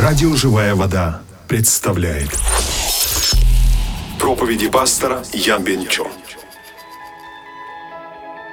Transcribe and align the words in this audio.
Радио 0.00 0.34
«Живая 0.34 0.74
вода» 0.74 1.20
представляет 1.46 2.30
проповеди 4.18 4.70
пастора 4.70 5.22
Ян 5.34 5.62
Бенчо. 5.62 6.06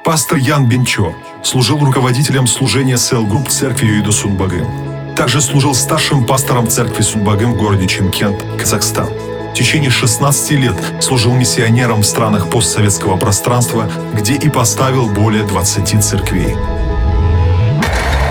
Пастор 0.04 0.39
Ян 0.39 0.68
Бенчо 0.68 1.16
служил 1.46 1.80
руководителем 1.80 2.48
служения 2.48 2.98
СЛ-групп 2.98 3.48
церкви 3.48 3.86
Юиду 3.86 4.12
Сунбагым. 4.12 4.68
Также 5.16 5.39
служил 5.39 5.73
старшим 5.73 6.25
пастором 6.25 6.68
церкви 6.68 7.02
Сунбагым 7.02 7.54
в 7.54 7.57
городе 7.57 7.88
Чимкент, 7.88 8.43
Казахстан. 8.59 9.07
В 9.07 9.54
течение 9.54 9.89
16 9.89 10.52
лет 10.52 10.75
служил 11.00 11.34
миссионером 11.34 12.02
в 12.02 12.05
странах 12.05 12.50
постсоветского 12.50 13.16
пространства, 13.16 13.89
где 14.14 14.36
и 14.36 14.50
поставил 14.50 15.07
более 15.07 15.45
20 15.45 16.04
церквей. 16.04 16.57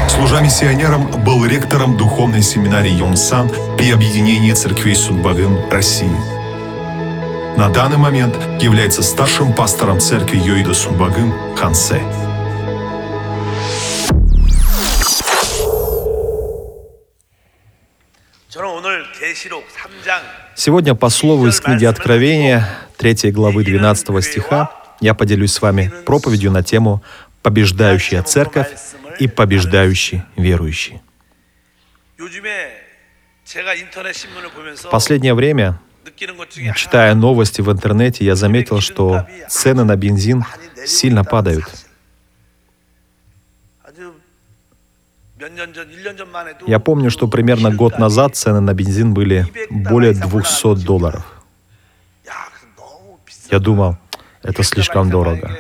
Служа 0.08 0.40
миссионером, 0.40 1.06
был 1.24 1.44
ректором 1.44 1.96
духовной 1.96 2.42
семинарии 2.42 2.92
Йонсан 2.92 3.50
при 3.76 3.90
объединении 3.90 4.52
церквей 4.52 4.94
Судбагын 4.94 5.70
России. 5.70 6.10
На 7.56 7.68
данный 7.70 7.96
момент 7.96 8.36
является 8.60 9.02
старшим 9.02 9.52
пастором 9.52 10.00
церкви 10.00 10.38
Йоида 10.38 10.74
Судбагын 10.74 11.32
Хансе. 11.56 12.00
Сегодня 20.54 20.94
по 20.94 21.08
слову 21.08 21.48
из 21.48 21.60
книги 21.60 21.84
Откровения, 21.84 22.68
3 22.96 23.30
главы 23.32 23.64
12 23.64 24.24
стиха, 24.24 24.70
я 25.00 25.14
поделюсь 25.14 25.52
с 25.52 25.60
вами 25.60 25.92
проповедью 26.06 26.50
на 26.50 26.62
тему 26.62 27.02
«Побеждающая 27.42 28.22
церковь 28.22 28.68
и 29.18 29.28
побеждающий 29.28 30.22
верующий». 30.36 31.00
В 34.84 34.90
последнее 34.90 35.34
время, 35.34 35.80
читая 36.74 37.14
новости 37.14 37.60
в 37.60 37.70
интернете, 37.70 38.24
я 38.24 38.34
заметил, 38.34 38.80
что 38.80 39.26
цены 39.48 39.84
на 39.84 39.96
бензин 39.96 40.44
сильно 40.84 41.24
падают. 41.24 41.64
Я 46.66 46.80
помню, 46.80 47.10
что 47.10 47.28
примерно 47.28 47.70
год 47.70 47.98
назад 47.98 48.36
цены 48.36 48.60
на 48.60 48.72
бензин 48.72 49.12
были 49.12 49.46
более 49.70 50.14
200 50.14 50.84
долларов. 50.84 51.24
Я 53.50 53.58
думал, 53.58 53.98
это 54.42 54.62
слишком 54.62 55.10
дорого. 55.10 55.56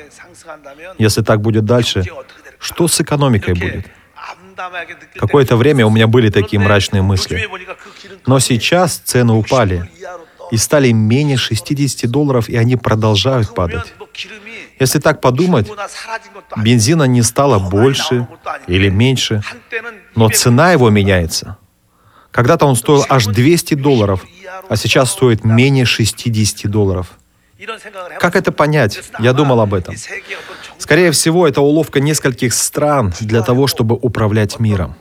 Если 0.98 1.22
так 1.22 1.40
будет 1.40 1.64
дальше, 1.64 2.04
что 2.58 2.88
с 2.88 3.00
экономикой 3.00 3.54
будет? 3.54 3.86
Какое-то 5.16 5.56
время 5.56 5.86
у 5.86 5.90
меня 5.90 6.06
были 6.06 6.30
такие 6.30 6.58
мрачные 6.58 7.02
мысли. 7.02 7.48
Но 8.26 8.38
сейчас 8.38 8.96
цены 8.96 9.34
упали 9.34 9.90
и 10.50 10.56
стали 10.56 10.92
менее 10.92 11.36
60 11.36 12.10
долларов, 12.10 12.48
и 12.48 12.56
они 12.56 12.76
продолжают 12.76 13.54
падать. 13.54 13.92
Если 14.78 14.98
так 14.98 15.20
подумать, 15.20 15.70
бензина 16.56 17.04
не 17.04 17.22
стало 17.22 17.58
больше 17.58 18.28
или 18.66 18.88
меньше, 18.88 19.42
но 20.14 20.28
цена 20.28 20.72
его 20.72 20.90
меняется. 20.90 21.56
Когда-то 22.30 22.66
он 22.66 22.76
стоил 22.76 23.04
аж 23.08 23.26
200 23.26 23.74
долларов, 23.74 24.24
а 24.68 24.76
сейчас 24.76 25.10
стоит 25.10 25.44
менее 25.44 25.86
60 25.86 26.70
долларов. 26.70 27.12
Как 28.20 28.36
это 28.36 28.52
понять? 28.52 29.00
Я 29.18 29.32
думал 29.32 29.60
об 29.60 29.72
этом. 29.72 29.94
Скорее 30.78 31.10
всего, 31.10 31.46
это 31.48 31.60
уловка 31.60 32.00
нескольких 32.00 32.54
стран 32.54 33.12
для 33.20 33.42
того, 33.42 33.66
чтобы 33.66 33.96
управлять 33.96 34.60
миром. 34.60 34.94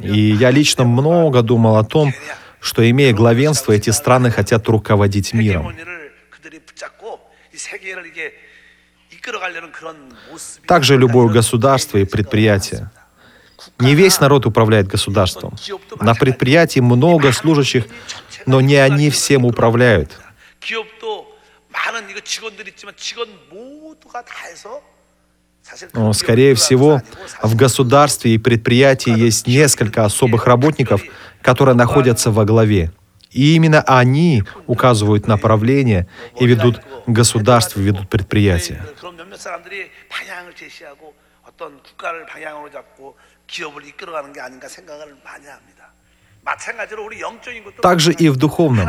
И 0.00 0.18
я 0.32 0.50
лично 0.50 0.84
много 0.84 1.42
думал 1.42 1.76
о 1.76 1.84
том, 1.84 2.12
что, 2.60 2.88
имея 2.88 3.12
главенство, 3.14 3.72
эти 3.72 3.90
страны 3.90 4.30
хотят 4.30 4.68
руководить 4.68 5.32
миром. 5.32 5.74
Также 10.66 10.96
любое 10.96 11.28
государство 11.28 11.98
и 11.98 12.04
предприятие. 12.04 12.90
Не 13.78 13.94
весь 13.94 14.20
народ 14.20 14.46
управляет 14.46 14.86
государством. 14.86 15.56
На 16.00 16.14
предприятии 16.14 16.80
много 16.80 17.32
служащих, 17.32 17.84
но 18.46 18.60
не 18.60 18.76
они 18.76 19.10
всем 19.10 19.44
управляют. 19.44 20.18
Скорее 26.12 26.54
всего, 26.54 27.02
в 27.42 27.54
государстве 27.54 28.34
и 28.34 28.38
предприятии 28.38 29.16
есть 29.16 29.46
несколько 29.46 30.04
особых 30.04 30.46
работников, 30.46 31.02
которые 31.42 31.74
находятся 31.74 32.30
во 32.30 32.44
главе. 32.44 32.92
И 33.30 33.54
именно 33.54 33.82
они 33.82 34.44
указывают 34.66 35.26
направление 35.26 36.08
и 36.40 36.46
ведут 36.46 36.80
государство, 37.06 37.80
ведут 37.80 38.08
предприятия. 38.08 38.82
Также 47.82 48.12
и 48.12 48.28
в 48.28 48.36
духовном. 48.36 48.88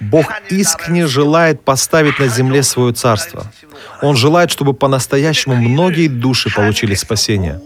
Бог 0.00 0.26
искренне 0.50 1.06
желает 1.06 1.64
поставить 1.64 2.18
на 2.18 2.28
земле 2.28 2.62
свое 2.62 2.92
царство. 2.92 3.46
Он 4.00 4.16
желает, 4.16 4.50
чтобы 4.50 4.74
по-настоящему 4.74 5.56
многие 5.56 6.08
души 6.08 6.50
получили 6.54 6.94
спасение. 6.94 7.60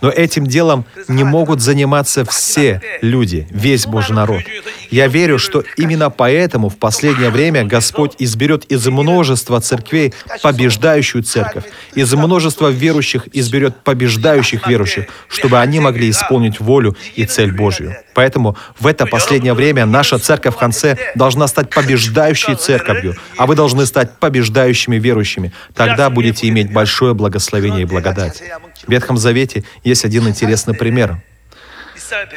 Но 0.00 0.10
этим 0.10 0.46
делом 0.46 0.84
не 1.08 1.24
могут 1.24 1.60
заниматься 1.60 2.24
все 2.24 2.80
люди, 3.02 3.46
весь 3.50 3.86
Божий 3.86 4.14
народ. 4.14 4.42
Я 4.90 5.08
верю, 5.08 5.38
что 5.38 5.64
именно 5.76 6.10
поэтому 6.10 6.68
в 6.68 6.76
последнее 6.76 7.30
время 7.30 7.64
Господь 7.64 8.12
изберет 8.18 8.64
из 8.66 8.86
множества 8.86 9.60
церквей 9.60 10.14
побеждающую 10.42 11.22
церковь, 11.22 11.64
из 11.94 12.12
множества 12.14 12.68
верующих 12.68 13.28
изберет 13.32 13.76
побеждающих 13.82 14.66
верующих, 14.66 15.06
чтобы 15.28 15.58
они 15.58 15.80
могли 15.80 16.10
исполнить 16.10 16.60
волю 16.60 16.96
и 17.14 17.24
цель 17.24 17.52
Божью. 17.52 17.96
Поэтому 18.14 18.56
в 18.78 18.86
это 18.86 19.06
последнее 19.06 19.54
время 19.54 19.86
наша 19.86 20.18
церковь 20.18 20.54
в 20.54 20.58
конце 20.58 20.96
должна 21.14 21.46
стать 21.48 21.70
побеждающей 21.70 22.54
церковью, 22.54 23.16
а 23.36 23.46
вы 23.46 23.54
должны 23.54 23.86
стать 23.86 24.18
побеждающими 24.18 24.96
верующими. 24.96 25.52
Тогда 25.74 26.10
будете 26.10 26.48
иметь 26.48 26.72
большое 26.72 27.14
благословение 27.14 27.82
и 27.82 27.84
благодать. 27.84 28.42
В 28.86 28.90
Ветхом 28.90 29.16
Завете 29.16 29.64
есть 29.84 30.04
один 30.04 30.28
интересный 30.28 30.74
пример. 30.74 31.22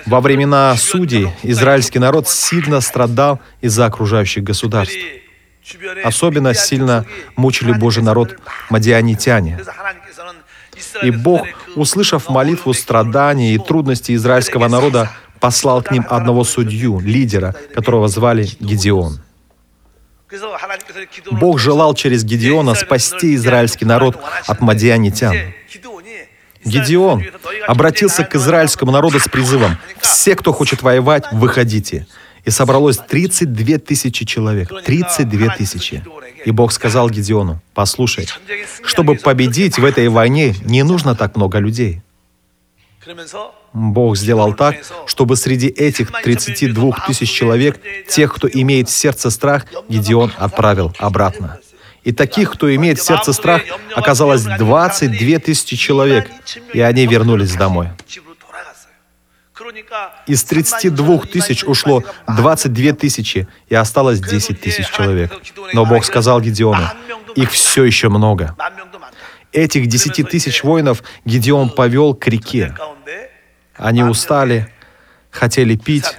Во 0.06 0.20
времена 0.20 0.76
судей 0.78 1.30
израильский 1.44 2.00
народ 2.00 2.28
сильно 2.28 2.82
страдал 2.82 3.40
из-за 3.62 3.86
окружающих 3.86 4.44
государств. 4.44 4.98
Особенно 6.04 6.54
сильно 6.54 7.06
мучили 7.36 7.72
Божий 7.72 8.02
народ 8.02 8.38
мадианитяне. 8.70 9.60
И 11.04 11.12
Бог, 11.12 11.46
услышав 11.76 12.30
молитву 12.30 12.74
страданий 12.74 13.54
и 13.54 13.60
трудностей 13.60 14.16
израильского 14.16 14.68
народа, 14.68 15.12
послал 15.40 15.84
к 15.84 15.92
ним 15.92 16.06
одного 16.10 16.44
судью, 16.44 17.00
лидера, 17.00 17.56
которого 17.74 18.08
звали 18.08 18.48
Гедеон. 18.60 19.20
Бог 21.32 21.60
желал 21.60 21.94
через 21.94 22.24
Гедеона 22.24 22.76
спасти 22.76 23.36
израильский 23.36 23.86
народ 23.86 24.18
от 24.48 24.62
мадианитян. 24.62 25.36
Гедеон 26.66 27.24
обратился 27.68 28.24
к 28.24 28.36
израильскому 28.36 28.92
народу 28.92 29.20
с 29.20 29.28
призывом 29.28 29.78
«Все, 30.02 30.36
кто 30.36 30.52
хочет 30.54 30.82
воевать, 30.82 31.26
выходите». 31.32 32.08
И 32.46 32.52
собралось 32.52 32.98
32 32.98 33.78
тысячи 33.80 34.26
человек. 34.26 34.72
32 34.86 35.56
тысячи. 35.56 36.04
И 36.46 36.52
Бог 36.52 36.72
сказал 36.72 37.10
Гедеону, 37.10 37.62
послушай, 37.74 38.28
чтобы 38.84 39.16
победить 39.16 39.78
в 39.78 39.86
этой 39.86 40.08
войне, 40.08 40.56
не 40.64 40.84
нужно 40.84 41.16
так 41.16 41.36
много 41.36 41.60
людей. 41.60 42.02
Бог 43.74 44.18
сделал 44.18 44.54
так, 44.54 44.78
чтобы 45.06 45.36
среди 45.36 45.68
этих 45.68 46.12
32 46.12 46.92
тысяч 47.08 47.30
человек, 47.30 47.80
тех, 48.08 48.34
кто 48.34 48.48
имеет 48.48 48.90
в 48.90 48.92
сердце 48.92 49.30
страх, 49.30 49.66
Гедеон 49.90 50.32
отправил 50.38 50.94
обратно. 50.98 51.60
И 52.04 52.12
таких, 52.12 52.52
кто 52.52 52.74
имеет 52.74 53.00
в 53.00 53.04
сердце 53.04 53.34
страх, 53.34 53.62
оказалось 53.96 54.44
22 54.44 55.40
тысячи 55.40 55.76
человек, 55.76 56.30
и 56.74 56.82
они 56.82 57.06
вернулись 57.06 57.56
домой. 57.56 57.90
Из 60.26 60.44
32 60.44 61.20
тысяч 61.20 61.64
ушло 61.64 62.04
22 62.28 62.94
тысячи, 62.94 63.48
и 63.68 63.76
осталось 63.76 64.20
10 64.20 64.60
тысяч 64.62 64.90
человек. 64.90 65.32
Но 65.74 65.86
Бог 65.86 66.06
сказал 66.06 66.42
Гедеону, 66.42 66.88
их 67.36 67.52
все 67.52 67.84
еще 67.84 68.10
много. 68.10 68.56
Этих 69.52 69.88
10 69.88 70.30
тысяч 70.30 70.64
воинов 70.64 71.04
Гедеон 71.26 71.70
повел 71.70 72.14
к 72.14 72.28
реке. 72.28 72.76
Они 73.76 74.04
устали, 74.04 74.72
хотели 75.32 75.76
пить, 75.76 76.18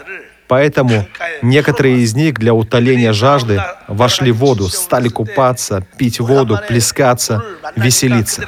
Поэтому 0.51 1.07
некоторые 1.43 1.99
из 1.99 2.17
них 2.17 2.35
для 2.35 2.55
утоления 2.55 3.13
жажды 3.13 3.63
вошли 3.87 4.33
в 4.33 4.39
воду, 4.39 4.69
стали 4.69 5.09
купаться, 5.09 5.87
пить 5.97 6.19
воду, 6.19 6.59
плескаться, 6.67 7.45
веселиться. 7.77 8.45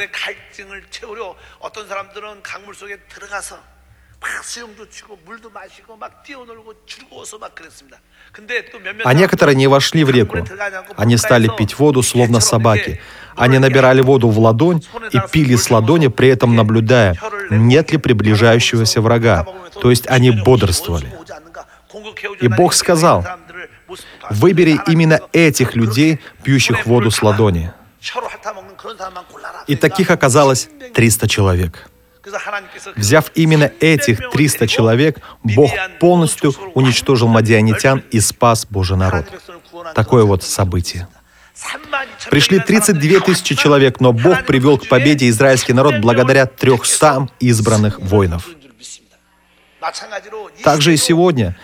А 9.05 9.15
некоторые 9.15 9.55
не 9.55 9.69
вошли 9.69 10.03
в 10.03 10.11
реку. 10.11 10.45
Они 10.97 11.17
стали 11.17 11.49
пить 11.57 11.79
воду, 11.79 12.03
словно 12.03 12.41
собаки. 12.41 13.01
Они 13.37 13.59
набирали 13.59 14.01
воду 14.01 14.29
в 14.29 14.41
ладонь 14.41 14.83
и 15.13 15.21
пили 15.31 15.55
с 15.55 15.71
ладони, 15.71 16.09
при 16.09 16.29
этом 16.29 16.57
наблюдая, 16.57 17.17
нет 17.51 17.93
ли 17.93 17.99
приближающегося 17.99 19.01
врага. 19.01 19.47
То 19.81 19.91
есть 19.91 20.09
они 20.09 20.33
бодрствовали. 20.33 21.13
И 22.41 22.49
Бог 22.49 22.75
сказал, 22.75 23.25
Выбери 24.31 24.81
именно 24.87 25.21
этих 25.33 25.77
людей, 25.77 26.21
пьющих 26.43 26.87
воду 26.87 27.11
с 27.11 27.23
ладони. 27.23 27.73
И 29.67 29.77
таких 29.77 30.11
оказалось 30.11 30.69
300 30.95 31.29
человек. 31.29 31.89
Взяв 32.97 33.31
именно 33.35 33.71
этих 33.81 34.31
300 34.31 34.69
человек, 34.69 35.19
Бог 35.43 35.71
полностью 36.01 36.55
уничтожил 36.75 37.29
мадианитян 37.29 38.03
и 38.11 38.21
спас 38.21 38.67
Божий 38.69 38.97
народ. 38.97 39.27
Такое 39.95 40.25
вот 40.25 40.43
событие. 40.43 41.09
Пришли 42.31 42.61
32 42.61 43.21
тысячи 43.21 43.55
человек, 43.55 44.01
но 44.01 44.13
Бог 44.13 44.47
привел 44.47 44.79
к 44.79 44.89
победе 44.89 45.29
израильский 45.29 45.73
народ 45.73 45.97
благодаря 45.99 46.47
300 46.47 47.29
избранных 47.41 48.01
воинов. 48.01 48.49
Также 50.63 50.95
и 50.95 50.97
сегодня. 50.97 51.57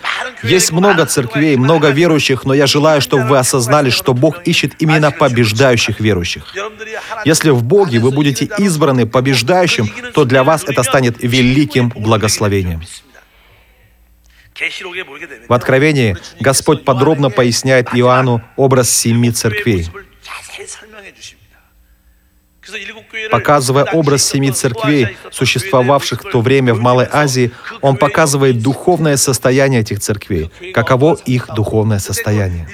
Есть 0.43 0.71
много 0.71 1.05
церквей, 1.05 1.55
много 1.55 1.89
верующих, 1.89 2.45
но 2.45 2.53
я 2.53 2.67
желаю, 2.67 3.01
чтобы 3.01 3.23
вы 3.23 3.37
осознали, 3.37 3.89
что 3.89 4.13
Бог 4.13 4.45
ищет 4.45 4.73
именно 4.79 5.11
побеждающих 5.11 5.99
верующих. 5.99 6.53
Если 7.25 7.49
в 7.49 7.63
Боге 7.63 7.99
вы 7.99 8.11
будете 8.11 8.49
избраны 8.57 9.05
побеждающим, 9.05 9.89
то 10.13 10.25
для 10.25 10.43
вас 10.43 10.63
это 10.65 10.83
станет 10.83 11.15
великим 11.19 11.89
благословением. 11.89 12.81
В 15.47 15.53
Откровении 15.53 16.17
Господь 16.39 16.83
подробно 16.83 17.29
поясняет 17.29 17.89
Иоанну 17.93 18.41
образ 18.57 18.89
семи 18.89 19.31
церквей. 19.31 19.87
Показывая 23.31 23.85
образ 23.85 24.23
семи 24.25 24.51
церквей, 24.51 25.17
существовавших 25.31 26.23
в 26.23 26.29
то 26.29 26.41
время 26.41 26.73
в 26.73 26.79
Малой 26.79 27.07
Азии, 27.11 27.51
он 27.81 27.97
показывает 27.97 28.61
духовное 28.61 29.17
состояние 29.17 29.81
этих 29.81 29.99
церквей, 29.99 30.51
каково 30.73 31.17
их 31.25 31.47
духовное 31.55 31.99
состояние. 31.99 32.67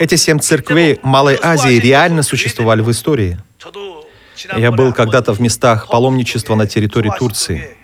Эти 0.00 0.16
семь 0.16 0.38
церквей 0.38 0.98
Малой 1.02 1.38
Азии 1.42 1.78
реально 1.78 2.22
существовали 2.22 2.82
в 2.82 2.90
истории. 2.90 3.38
Я 4.56 4.70
был 4.70 4.92
когда-то 4.92 5.32
в 5.32 5.40
местах 5.40 5.88
паломничества 5.88 6.54
на 6.54 6.66
территории 6.66 7.12
Турции. 7.18 7.76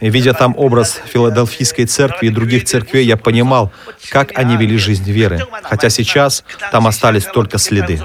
Видя 0.00 0.32
там 0.34 0.54
образ 0.56 1.00
Филадельфийской 1.06 1.86
церкви 1.86 2.26
и 2.26 2.30
других 2.30 2.64
церквей, 2.64 3.04
я 3.06 3.16
понимал, 3.16 3.72
как 4.10 4.36
они 4.38 4.56
вели 4.56 4.76
жизнь 4.76 5.10
веры, 5.10 5.46
хотя 5.62 5.90
сейчас 5.90 6.44
там 6.72 6.86
остались 6.86 7.24
только 7.24 7.58
следы. 7.58 8.00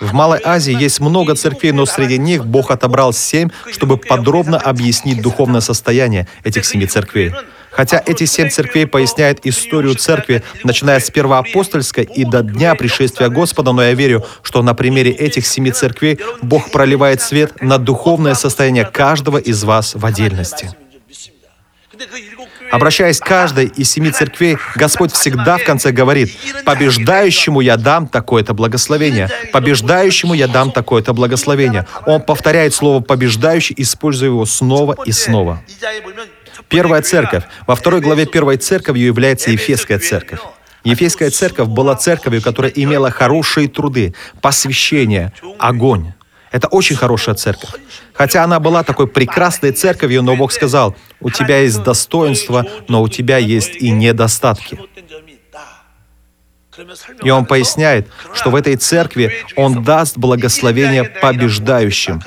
В 0.00 0.12
Малой 0.12 0.40
Азии 0.44 0.72
есть 0.72 1.00
много 1.00 1.34
церквей, 1.34 1.72
но 1.72 1.84
среди 1.86 2.18
них 2.18 2.46
Бог 2.46 2.70
отобрал 2.70 3.12
семь, 3.12 3.48
чтобы 3.72 3.96
подробно 3.98 4.56
объяснить 4.58 5.20
духовное 5.20 5.60
состояние 5.60 6.28
этих 6.44 6.64
семи 6.64 6.86
церквей. 6.86 7.32
Хотя 7.76 8.02
эти 8.04 8.24
семь 8.24 8.48
церквей 8.48 8.86
поясняют 8.86 9.40
историю 9.44 9.94
церкви, 9.94 10.42
начиная 10.64 10.98
с 10.98 11.10
первоапостольской 11.10 12.04
и 12.04 12.24
до 12.24 12.42
дня 12.42 12.74
пришествия 12.74 13.28
Господа, 13.28 13.72
но 13.72 13.82
я 13.82 13.92
верю, 13.92 14.24
что 14.42 14.62
на 14.62 14.74
примере 14.74 15.10
этих 15.10 15.46
семи 15.46 15.70
церквей 15.70 16.18
Бог 16.40 16.70
проливает 16.70 17.20
свет 17.20 17.60
на 17.60 17.76
духовное 17.78 18.34
состояние 18.34 18.86
каждого 18.86 19.36
из 19.36 19.62
вас 19.62 19.94
в 19.94 20.06
отдельности. 20.06 20.70
Обращаясь 22.70 23.20
к 23.20 23.24
каждой 23.24 23.66
из 23.66 23.90
семи 23.90 24.10
церквей, 24.10 24.58
Господь 24.74 25.12
всегда 25.12 25.56
в 25.58 25.64
конце 25.64 25.92
говорит, 25.92 26.36
«Побеждающему 26.64 27.60
я 27.60 27.76
дам 27.76 28.08
такое-то 28.08 28.54
благословение, 28.54 29.28
побеждающему 29.52 30.34
я 30.34 30.48
дам 30.48 30.72
такое-то 30.72 31.12
благословение». 31.12 31.86
Он 32.06 32.20
повторяет 32.20 32.74
слово 32.74 33.00
«побеждающий», 33.00 33.74
используя 33.78 34.30
его 34.30 34.46
снова 34.46 34.96
и 35.04 35.12
снова. 35.12 35.62
Первая 36.68 37.02
церковь. 37.02 37.44
Во 37.66 37.74
второй 37.74 38.00
главе 38.00 38.26
первой 38.26 38.56
церковью 38.56 39.06
является 39.06 39.50
Ефесская 39.50 39.98
церковь. 39.98 40.40
Ефесская 40.84 41.30
церковь 41.30 41.68
была 41.68 41.96
церковью, 41.96 42.42
которая 42.42 42.70
имела 42.72 43.10
хорошие 43.10 43.68
труды, 43.68 44.14
посвящение, 44.40 45.32
огонь. 45.58 46.12
Это 46.52 46.68
очень 46.68 46.96
хорошая 46.96 47.34
церковь. 47.34 47.70
Хотя 48.12 48.44
она 48.44 48.60
была 48.60 48.82
такой 48.82 49.08
прекрасной 49.08 49.72
церковью, 49.72 50.22
но 50.22 50.36
Бог 50.36 50.52
сказал, 50.52 50.96
у 51.20 51.30
тебя 51.30 51.58
есть 51.58 51.82
достоинство, 51.82 52.64
но 52.88 53.02
у 53.02 53.08
тебя 53.08 53.38
есть 53.38 53.76
и 53.76 53.90
недостатки. 53.90 54.78
И 57.22 57.30
он 57.30 57.46
поясняет, 57.46 58.08
что 58.32 58.50
в 58.50 58.54
этой 58.54 58.76
церкви 58.76 59.44
он 59.56 59.82
даст 59.82 60.16
благословение 60.16 61.04
побеждающим. 61.04 62.22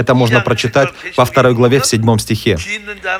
Это 0.00 0.14
можно 0.14 0.40
прочитать 0.40 0.88
во 1.14 1.26
второй 1.26 1.54
главе 1.54 1.78
в 1.78 1.86
седьмом 1.86 2.18
стихе. 2.18 2.56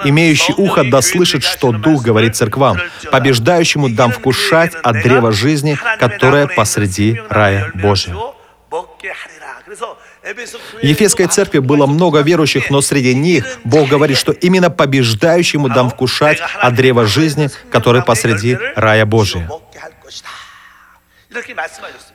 «Имеющий 0.04 0.54
ухо 0.56 0.82
да 0.82 1.02
слышит, 1.02 1.44
что 1.44 1.72
Дух 1.72 2.02
говорит 2.02 2.36
церквам. 2.36 2.78
Побеждающему 3.12 3.90
дам 3.90 4.10
вкушать 4.12 4.72
от 4.82 5.02
древа 5.02 5.30
жизни, 5.30 5.78
которое 5.98 6.46
посреди 6.46 7.20
рая 7.28 7.70
Божьего». 7.74 8.34
В 10.22 10.84
Ефесской 10.84 11.26
церкви 11.26 11.58
было 11.58 11.86
много 11.86 12.20
верующих, 12.20 12.70
но 12.70 12.80
среди 12.80 13.14
них 13.14 13.44
Бог 13.64 13.88
говорит, 13.88 14.16
что 14.16 14.32
именно 14.32 14.70
побеждающему 14.70 15.68
дам 15.68 15.90
вкушать 15.90 16.38
от 16.40 16.74
древа 16.74 17.04
жизни, 17.04 17.50
которое 17.70 18.02
посреди 18.02 18.56
рая 18.74 19.04
Божия. 19.04 19.48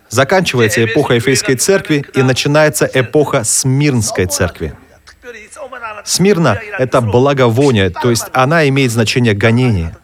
Заканчивается 0.10 0.84
эпоха 0.84 1.14
Ефейской 1.14 1.56
церкви 1.56 2.06
и 2.14 2.22
начинается 2.22 2.90
эпоха 2.94 3.44
Смирнской 3.44 4.26
церкви. 4.26 4.74
Смирна— 6.04 6.60
это 6.80 7.02
благовоние, 7.02 7.90
то 7.90 8.10
есть 8.10 8.26
она 8.34 8.68
имеет 8.68 8.92
значение 8.92 9.34
гонения. 9.34 9.96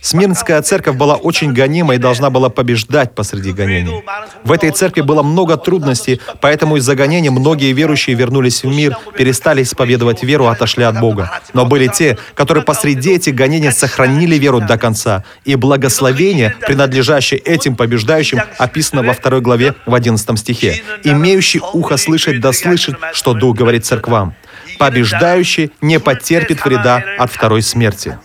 Смирнская 0.00 0.60
церковь 0.62 0.96
была 0.96 1.16
очень 1.16 1.52
гонима 1.52 1.94
и 1.94 1.98
должна 1.98 2.30
была 2.30 2.48
побеждать 2.48 3.14
посреди 3.14 3.52
гонений. 3.52 4.02
В 4.44 4.52
этой 4.52 4.70
церкви 4.70 5.00
было 5.00 5.22
много 5.22 5.56
трудностей, 5.56 6.20
поэтому 6.40 6.76
из-за 6.76 6.94
гонений 6.94 7.30
многие 7.30 7.72
верующие 7.72 8.16
вернулись 8.16 8.62
в 8.62 8.68
мир, 8.68 8.96
перестали 9.16 9.62
исповедовать 9.62 10.22
веру, 10.22 10.46
отошли 10.46 10.84
от 10.84 10.98
Бога. 11.00 11.40
Но 11.52 11.66
были 11.66 11.88
те, 11.88 12.18
которые 12.34 12.64
посреди 12.64 13.12
этих 13.12 13.34
гонений 13.34 13.70
сохранили 13.70 14.36
веру 14.36 14.60
до 14.60 14.78
конца. 14.78 15.24
И 15.44 15.56
благословение, 15.56 16.54
принадлежащее 16.60 17.38
этим 17.40 17.76
побеждающим, 17.76 18.40
описано 18.58 19.02
во 19.02 19.12
второй 19.12 19.40
главе 19.40 19.74
в 19.86 19.94
11 19.94 20.38
стихе. 20.38 20.82
«Имеющий 21.04 21.60
ухо 21.72 21.96
слышать 21.96 22.40
да 22.40 22.52
слышит, 22.52 22.96
что 23.12 23.34
Дух 23.34 23.56
говорит 23.56 23.84
церквам. 23.84 24.34
Побеждающий 24.78 25.72
не 25.80 25.98
потерпит 26.00 26.64
вреда 26.64 27.02
от 27.18 27.32
второй 27.32 27.62
смерти». 27.62 28.18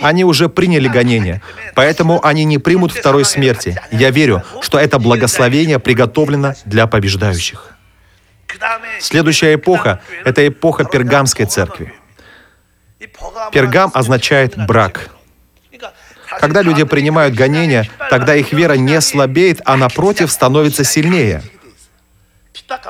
Они 0.00 0.24
уже 0.24 0.48
приняли 0.48 0.88
гонение, 0.88 1.42
поэтому 1.74 2.24
они 2.24 2.44
не 2.44 2.58
примут 2.58 2.92
второй 2.92 3.24
смерти. 3.24 3.80
Я 3.90 4.10
верю, 4.10 4.42
что 4.60 4.78
это 4.78 4.98
благословение 4.98 5.78
приготовлено 5.78 6.54
для 6.64 6.86
побеждающих. 6.86 7.72
Следующая 9.00 9.54
эпоха— 9.54 10.00
это 10.24 10.46
эпоха 10.46 10.84
Пергамской 10.84 11.46
церкви. 11.46 11.92
Пергам 13.52 13.90
означает 13.94 14.56
брак. 14.66 15.10
Когда 16.40 16.62
люди 16.62 16.84
принимают 16.84 17.34
гонения, 17.34 17.88
тогда 18.10 18.34
их 18.34 18.52
вера 18.52 18.74
не 18.74 19.00
слабеет, 19.00 19.60
а 19.64 19.76
напротив 19.76 20.30
становится 20.30 20.84
сильнее— 20.84 21.42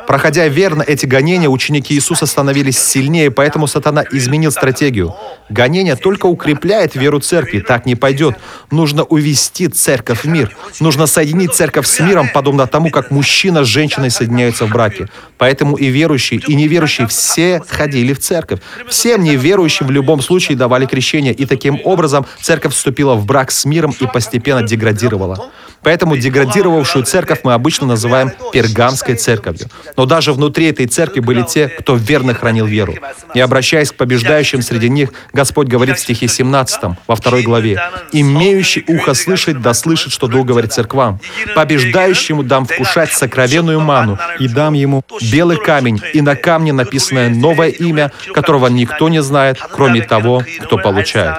Проходя 0.06 0.48
верно 0.48 0.82
эти 0.82 1.06
гонения, 1.06 1.48
ученики 1.48 1.94
Иисуса 1.94 2.26
становились 2.26 2.78
сильнее, 2.78 3.30
поэтому 3.30 3.66
сатана 3.66 4.04
изменил 4.10 4.50
стратегию. 4.50 5.14
Гонение 5.48 5.96
только 5.96 6.26
укрепляет 6.26 6.94
веру 6.94 7.20
церкви, 7.20 7.60
так 7.60 7.86
не 7.86 7.94
пойдет. 7.94 8.36
Нужно 8.70 9.04
увести 9.04 9.68
церковь 9.68 10.24
в 10.24 10.28
мир. 10.28 10.56
Нужно 10.80 11.06
соединить 11.06 11.54
церковь 11.54 11.86
с 11.86 12.00
миром, 12.00 12.28
подобно 12.32 12.66
тому, 12.66 12.90
как 12.90 13.10
мужчина 13.10 13.64
с 13.64 13.66
женщиной 13.66 14.10
соединяются 14.10 14.66
в 14.66 14.70
браке. 14.70 15.08
Поэтому 15.38 15.76
и 15.76 15.86
верующие, 15.86 16.40
и 16.46 16.54
неверующие 16.54 17.06
все 17.06 17.62
ходили 17.66 18.12
в 18.12 18.18
церковь. 18.20 18.60
Всем 18.88 19.22
неверующим 19.22 19.86
в 19.86 19.90
любом 19.90 20.20
случае 20.20 20.56
давали 20.56 20.86
крещение, 20.86 21.32
и 21.32 21.46
таким 21.46 21.80
образом 21.84 22.26
церковь 22.40 22.74
вступила 22.74 23.14
в 23.14 23.24
брак 23.26 23.50
с 23.50 23.64
миром 23.64 23.94
и 23.98 24.06
постепенно 24.06 24.62
деградировала. 24.62 25.50
Поэтому 25.82 26.16
деградировавшую 26.16 27.04
церковь 27.04 27.40
мы 27.44 27.54
обычно 27.54 27.86
называем 27.86 28.32
пергамской 28.52 29.14
церковью. 29.14 29.57
Любовью. 29.58 29.94
Но 29.96 30.06
даже 30.06 30.32
внутри 30.32 30.66
этой 30.66 30.86
церкви 30.86 31.20
были 31.20 31.42
те, 31.42 31.68
кто 31.68 31.96
верно 31.96 32.34
хранил 32.34 32.66
веру. 32.66 32.94
И 33.34 33.40
обращаясь 33.40 33.90
к 33.90 33.96
побеждающим 33.96 34.62
среди 34.62 34.88
них, 34.88 35.10
Господь 35.32 35.68
говорит 35.68 35.98
в 35.98 36.00
стихе 36.00 36.28
17, 36.28 36.96
во 37.06 37.16
второй 37.16 37.42
главе, 37.42 37.80
«Имеющий 38.12 38.84
ухо 38.86 39.14
слышать, 39.14 39.60
да 39.60 39.74
слышит, 39.74 40.12
что 40.12 40.26
Дух 40.26 40.46
говорит 40.46 40.72
церквам. 40.72 41.20
Побеждающему 41.54 42.42
дам 42.42 42.66
вкушать 42.66 43.12
сокровенную 43.12 43.80
ману, 43.80 44.18
и 44.38 44.48
дам 44.48 44.74
ему 44.74 45.02
белый 45.32 45.56
камень, 45.56 46.00
и 46.12 46.20
на 46.20 46.36
камне 46.36 46.72
написанное 46.72 47.28
новое 47.28 47.68
имя, 47.68 48.12
которого 48.32 48.68
никто 48.68 49.08
не 49.08 49.22
знает, 49.22 49.58
кроме 49.72 50.02
того, 50.02 50.42
кто 50.62 50.78
получает». 50.78 51.36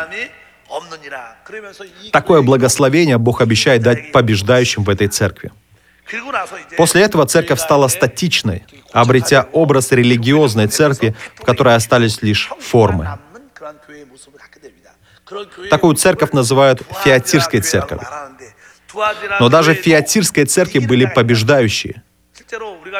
Такое 2.11 2.41
благословение 2.41 3.17
Бог 3.17 3.41
обещает 3.41 3.81
дать 3.81 4.11
побеждающим 4.11 4.83
в 4.83 4.89
этой 4.89 5.07
церкви. 5.07 5.51
После 6.77 7.01
этого 7.03 7.25
церковь 7.25 7.59
стала 7.59 7.87
статичной, 7.87 8.63
обретя 8.91 9.47
образ 9.51 9.91
религиозной 9.91 10.67
церкви, 10.67 11.15
в 11.35 11.41
которой 11.41 11.75
остались 11.75 12.21
лишь 12.21 12.49
формы. 12.59 13.19
Такую 15.69 15.95
церковь 15.95 16.31
называют 16.31 16.81
фиатирской 17.03 17.61
церковью. 17.61 18.07
Но 19.39 19.49
даже 19.49 19.75
в 19.75 19.77
фиатирской 19.77 20.45
церкви 20.45 20.79
были 20.79 21.05
побеждающие. 21.05 22.01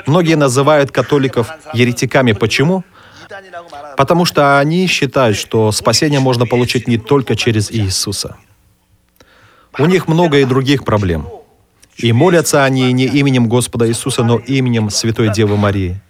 Многие 0.06 0.36
называют 0.36 0.92
католиков 0.92 1.50
еретиками. 1.74 2.34
Почему? 2.34 2.84
Потому 3.98 4.26
что 4.26 4.60
они 4.60 4.88
считают, 4.88 5.38
что 5.38 5.72
спасение 5.72 6.20
можно 6.20 6.46
получить 6.46 6.88
не 6.88 6.98
только 6.98 7.36
через 7.36 7.72
Иисуса. 7.72 8.38
У 9.78 9.86
них 9.86 10.08
много 10.08 10.40
и 10.40 10.46
других 10.46 10.86
проблем. 10.86 11.28
И 12.00 12.14
молятся 12.14 12.64
они 12.64 12.94
не 12.94 13.06
именем 13.06 13.50
Господа 13.50 13.88
Иисуса, 13.88 14.24
но 14.24 14.38
именем 14.38 14.90
Святой 14.90 15.30
Девы 15.30 15.58
Марии. 15.58 16.02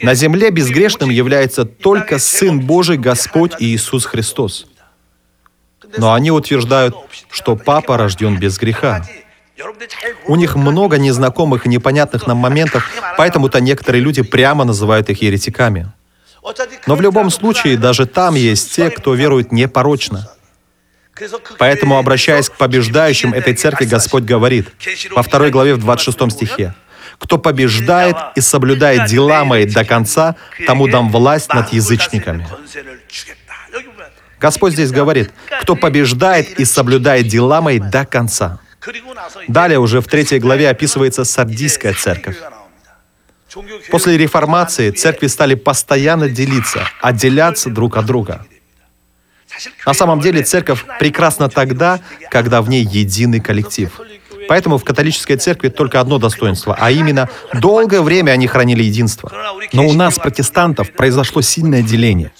На 0.00 0.14
земле 0.14 0.50
безгрешным 0.50 1.10
является 1.10 1.64
только 1.66 2.18
Сын 2.18 2.60
Божий, 2.60 2.96
Господь 2.96 3.52
Иисус 3.58 4.06
Христос. 4.06 4.66
Но 5.98 6.14
они 6.14 6.30
утверждают, 6.30 6.96
что 7.30 7.56
Папа 7.56 7.98
рожден 7.98 8.38
без 8.38 8.58
греха. 8.58 9.04
У 10.26 10.36
них 10.36 10.56
много 10.56 10.96
незнакомых 10.96 11.66
и 11.66 11.68
непонятных 11.68 12.26
нам 12.26 12.38
моментов, 12.38 12.88
поэтому-то 13.18 13.60
некоторые 13.60 14.00
люди 14.00 14.22
прямо 14.22 14.64
называют 14.64 15.10
их 15.10 15.20
еретиками. 15.20 15.92
Но 16.86 16.96
в 16.96 17.02
любом 17.02 17.30
случае, 17.30 17.76
даже 17.76 18.06
там 18.06 18.34
есть 18.34 18.74
те, 18.74 18.88
кто 18.90 19.14
верует 19.14 19.52
непорочно. 19.52 20.31
Поэтому, 21.58 21.98
обращаясь 21.98 22.48
к 22.48 22.56
побеждающим 22.56 23.34
этой 23.34 23.54
церкви, 23.54 23.84
Господь 23.84 24.24
говорит 24.24 24.68
во 25.10 25.22
второй 25.22 25.50
главе 25.50 25.74
в 25.74 25.78
26 25.78 26.32
стихе, 26.32 26.74
«Кто 27.18 27.38
побеждает 27.38 28.16
и 28.34 28.40
соблюдает 28.40 29.08
дела 29.08 29.44
мои 29.44 29.66
до 29.66 29.84
конца, 29.84 30.36
тому 30.66 30.88
дам 30.88 31.10
власть 31.10 31.52
над 31.52 31.72
язычниками». 31.72 32.46
Господь 34.40 34.72
здесь 34.72 34.90
говорит, 34.90 35.30
«Кто 35.60 35.76
побеждает 35.76 36.58
и 36.58 36.64
соблюдает 36.64 37.28
дела 37.28 37.60
мои 37.60 37.78
до 37.78 38.04
конца». 38.04 38.58
Далее 39.46 39.78
уже 39.78 40.00
в 40.00 40.08
третьей 40.08 40.40
главе 40.40 40.68
описывается 40.68 41.24
сардийская 41.24 41.94
церковь. 41.94 42.36
После 43.90 44.16
реформации 44.16 44.90
церкви 44.90 45.28
стали 45.28 45.54
постоянно 45.54 46.28
делиться, 46.28 46.88
отделяться 47.00 47.70
друг 47.70 47.96
от 47.96 48.06
друга. 48.06 48.44
На 49.86 49.94
самом 49.94 50.20
деле 50.20 50.42
церковь 50.42 50.84
прекрасна 50.98 51.48
тогда, 51.48 52.00
когда 52.30 52.62
в 52.62 52.68
ней 52.68 52.84
единый 52.84 53.40
коллектив. 53.40 53.90
Поэтому 54.48 54.78
в 54.78 54.84
католической 54.84 55.36
церкви 55.36 55.68
только 55.68 56.00
одно 56.00 56.18
достоинство, 56.18 56.76
а 56.78 56.90
именно 56.90 57.28
долгое 57.54 58.02
время 58.02 58.32
они 58.32 58.46
хранили 58.46 58.82
единство. 58.82 59.30
Но 59.72 59.86
у 59.86 59.92
нас, 59.92 60.18
протестантов, 60.18 60.92
произошло 60.92 61.42
сильное 61.42 61.82
деление 61.82 62.32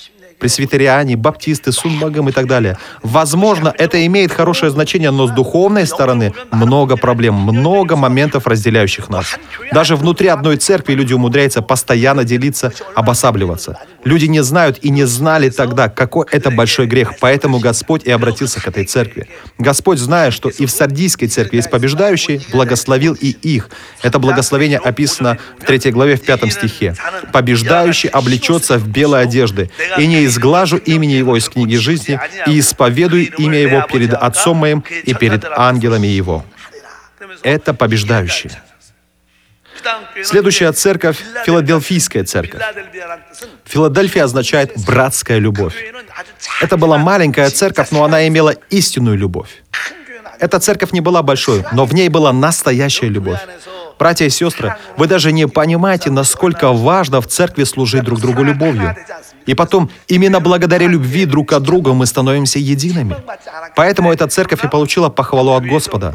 пресвитериане, 0.42 1.16
баптисты, 1.16 1.70
сунбагам 1.70 2.28
и 2.28 2.32
так 2.32 2.48
далее. 2.48 2.76
Возможно, 3.04 3.72
это 3.78 4.04
имеет 4.06 4.32
хорошее 4.32 4.72
значение, 4.72 5.12
но 5.12 5.28
с 5.28 5.30
духовной 5.30 5.86
стороны 5.86 6.34
много 6.50 6.96
проблем, 6.96 7.34
много 7.34 7.94
моментов, 7.94 8.48
разделяющих 8.48 9.08
нас. 9.08 9.38
Даже 9.70 9.94
внутри 9.94 10.26
одной 10.26 10.56
церкви 10.56 10.94
люди 10.94 11.14
умудряются 11.14 11.62
постоянно 11.62 12.24
делиться, 12.24 12.72
обосабливаться. 12.96 13.78
Люди 14.04 14.26
не 14.26 14.42
знают 14.42 14.78
и 14.82 14.90
не 14.90 15.04
знали 15.04 15.48
тогда, 15.50 15.88
какой 15.88 16.26
это 16.30 16.50
большой 16.50 16.86
грех, 16.86 17.12
поэтому 17.20 17.58
Господь 17.60 18.04
и 18.04 18.10
обратился 18.10 18.60
к 18.60 18.66
этой 18.66 18.84
церкви. 18.84 19.28
Господь, 19.58 19.98
зная, 19.98 20.30
что 20.30 20.48
и 20.48 20.66
в 20.66 20.70
Сардийской 20.70 21.28
церкви 21.28 21.56
есть 21.56 21.70
побеждающие, 21.70 22.40
благословил 22.50 23.14
и 23.14 23.28
их. 23.28 23.70
Это 24.02 24.18
благословение 24.18 24.78
описано 24.78 25.38
в 25.58 25.64
3 25.64 25.90
главе, 25.92 26.16
в 26.16 26.22
5 26.22 26.52
стихе. 26.52 26.94
«Побеждающий 27.32 28.08
облечется 28.08 28.78
в 28.78 28.88
белые 28.88 29.22
одежды, 29.22 29.70
и 29.98 30.06
не 30.06 30.24
изглажу 30.24 30.78
имени 30.78 31.12
Его 31.12 31.36
из 31.36 31.48
книги 31.48 31.76
жизни 31.76 32.18
и 32.46 32.58
исповедую 32.58 33.32
имя 33.36 33.58
Его 33.58 33.82
перед 33.82 34.14
Отцом 34.14 34.56
моим 34.56 34.82
и 35.04 35.14
перед 35.14 35.44
ангелами 35.44 36.08
Его». 36.08 36.44
Это 37.42 37.72
побеждающие. 37.72 38.52
Следующая 40.24 40.72
церковь— 40.72 41.18
Филадельфийская 41.46 42.24
церковь. 42.24 42.62
Филадельфия 43.64 44.24
означает 44.24 44.72
«братская 44.86 45.38
любовь». 45.38 45.74
Это 46.60 46.76
была 46.76 46.98
маленькая 46.98 47.50
церковь, 47.50 47.90
но 47.90 48.04
она 48.04 48.26
имела 48.28 48.54
истинную 48.70 49.16
любовь. 49.16 49.62
Эта 50.38 50.58
церковь 50.58 50.92
не 50.92 51.00
была 51.00 51.22
большой, 51.22 51.64
но 51.72 51.84
в 51.84 51.94
ней 51.94 52.08
была 52.08 52.32
настоящая 52.32 53.08
любовь. 53.08 53.38
Братья 53.98 54.24
и 54.24 54.30
сестры, 54.30 54.74
вы 54.96 55.06
даже 55.06 55.30
не 55.30 55.46
понимаете, 55.46 56.10
насколько 56.10 56.72
важно 56.72 57.20
в 57.20 57.28
церкви 57.28 57.62
служить 57.62 58.02
друг 58.02 58.20
другу 58.20 58.42
любовью. 58.42 58.96
И 59.46 59.54
потом, 59.54 59.90
именно 60.08 60.40
благодаря 60.40 60.88
любви 60.88 61.24
друг 61.24 61.52
от 61.52 61.62
друга 61.62 61.92
мы 61.92 62.06
становимся 62.06 62.58
едиными. 62.58 63.16
Поэтому 63.76 64.12
эта 64.12 64.26
церковь 64.26 64.64
и 64.64 64.68
получила 64.68 65.08
похвалу 65.08 65.52
от 65.52 65.64
Господа. 65.64 66.12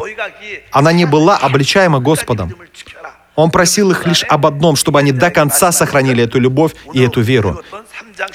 Она 0.72 0.92
не 0.92 1.06
была 1.06 1.38
обличаема 1.38 2.00
Господом. 2.00 2.54
Он 3.38 3.52
просил 3.52 3.92
их 3.92 4.08
лишь 4.08 4.24
об 4.24 4.48
одном, 4.48 4.76
чтобы 4.76 4.98
они 4.98 5.12
до 5.12 5.30
конца 5.30 5.72
сохранили 5.72 6.24
эту 6.24 6.40
любовь 6.40 6.72
и 6.92 7.04
эту 7.04 7.22
веру. 7.22 7.62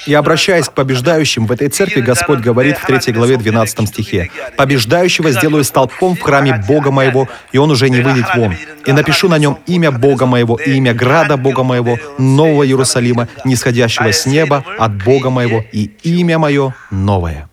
И 0.07 0.15
обращаясь 0.15 0.69
к 0.69 0.75
побеждающим, 0.75 1.47
в 1.47 1.51
этой 1.51 1.69
церкви 1.69 2.01
Господь 2.01 2.39
говорит 2.39 2.79
в 2.79 2.87
3 2.87 3.13
главе 3.13 3.37
12 3.37 3.89
стихе, 3.89 4.31
«Побеждающего 4.57 5.33
сделаю 5.33 5.65
столпом 5.65 6.15
в 6.15 6.21
храме 6.21 6.63
Бога 6.69 6.93
моего, 6.93 7.29
и 7.51 7.59
он 7.59 7.73
уже 7.73 7.91
не 7.91 8.01
выйдет 8.01 8.27
вон. 8.37 8.55
И 8.87 8.93
напишу 8.93 9.29
на 9.29 9.39
нем 9.39 9.59
имя 9.67 9.91
Бога 9.91 10.27
моего 10.27 10.57
и 10.57 10.71
имя 10.75 10.95
града 10.95 11.37
Бога 11.37 11.65
моего, 11.65 11.99
Нового 12.19 12.65
Иерусалима, 12.65 13.27
нисходящего 13.45 14.13
с 14.13 14.25
неба 14.25 14.65
от 14.79 15.03
Бога 15.03 15.31
моего, 15.31 15.65
и 15.73 15.91
имя 16.05 16.39
мое 16.39 16.77
новое». 16.93 17.49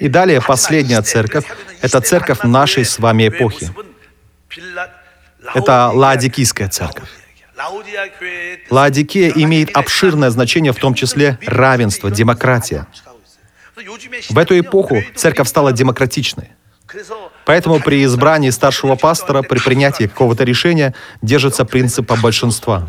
И 0.00 0.08
далее 0.08 0.40
последняя 0.40 1.02
церковь— 1.02 1.44
это 1.80 2.00
церковь 2.00 2.42
нашей 2.42 2.84
с 2.84 2.98
вами 2.98 3.28
эпохи. 3.28 3.70
Это 5.54 5.90
Лаодикийская 5.92 6.68
церковь. 6.68 7.08
Лаодикея 8.70 9.30
имеет 9.30 9.76
обширное 9.76 10.30
значение, 10.30 10.72
в 10.72 10.76
том 10.76 10.94
числе 10.94 11.38
равенство, 11.46 12.10
демократия. 12.10 12.86
В 14.30 14.38
эту 14.38 14.58
эпоху 14.58 15.02
церковь 15.14 15.48
стала 15.48 15.72
демократичной. 15.72 16.50
Поэтому 17.44 17.80
при 17.80 18.04
избрании 18.04 18.50
старшего 18.50 18.96
пастора, 18.96 19.42
при 19.42 19.58
принятии 19.58 20.04
какого-то 20.04 20.44
решения, 20.44 20.94
держится 21.22 21.64
принципа 21.64 22.16
большинства. 22.16 22.86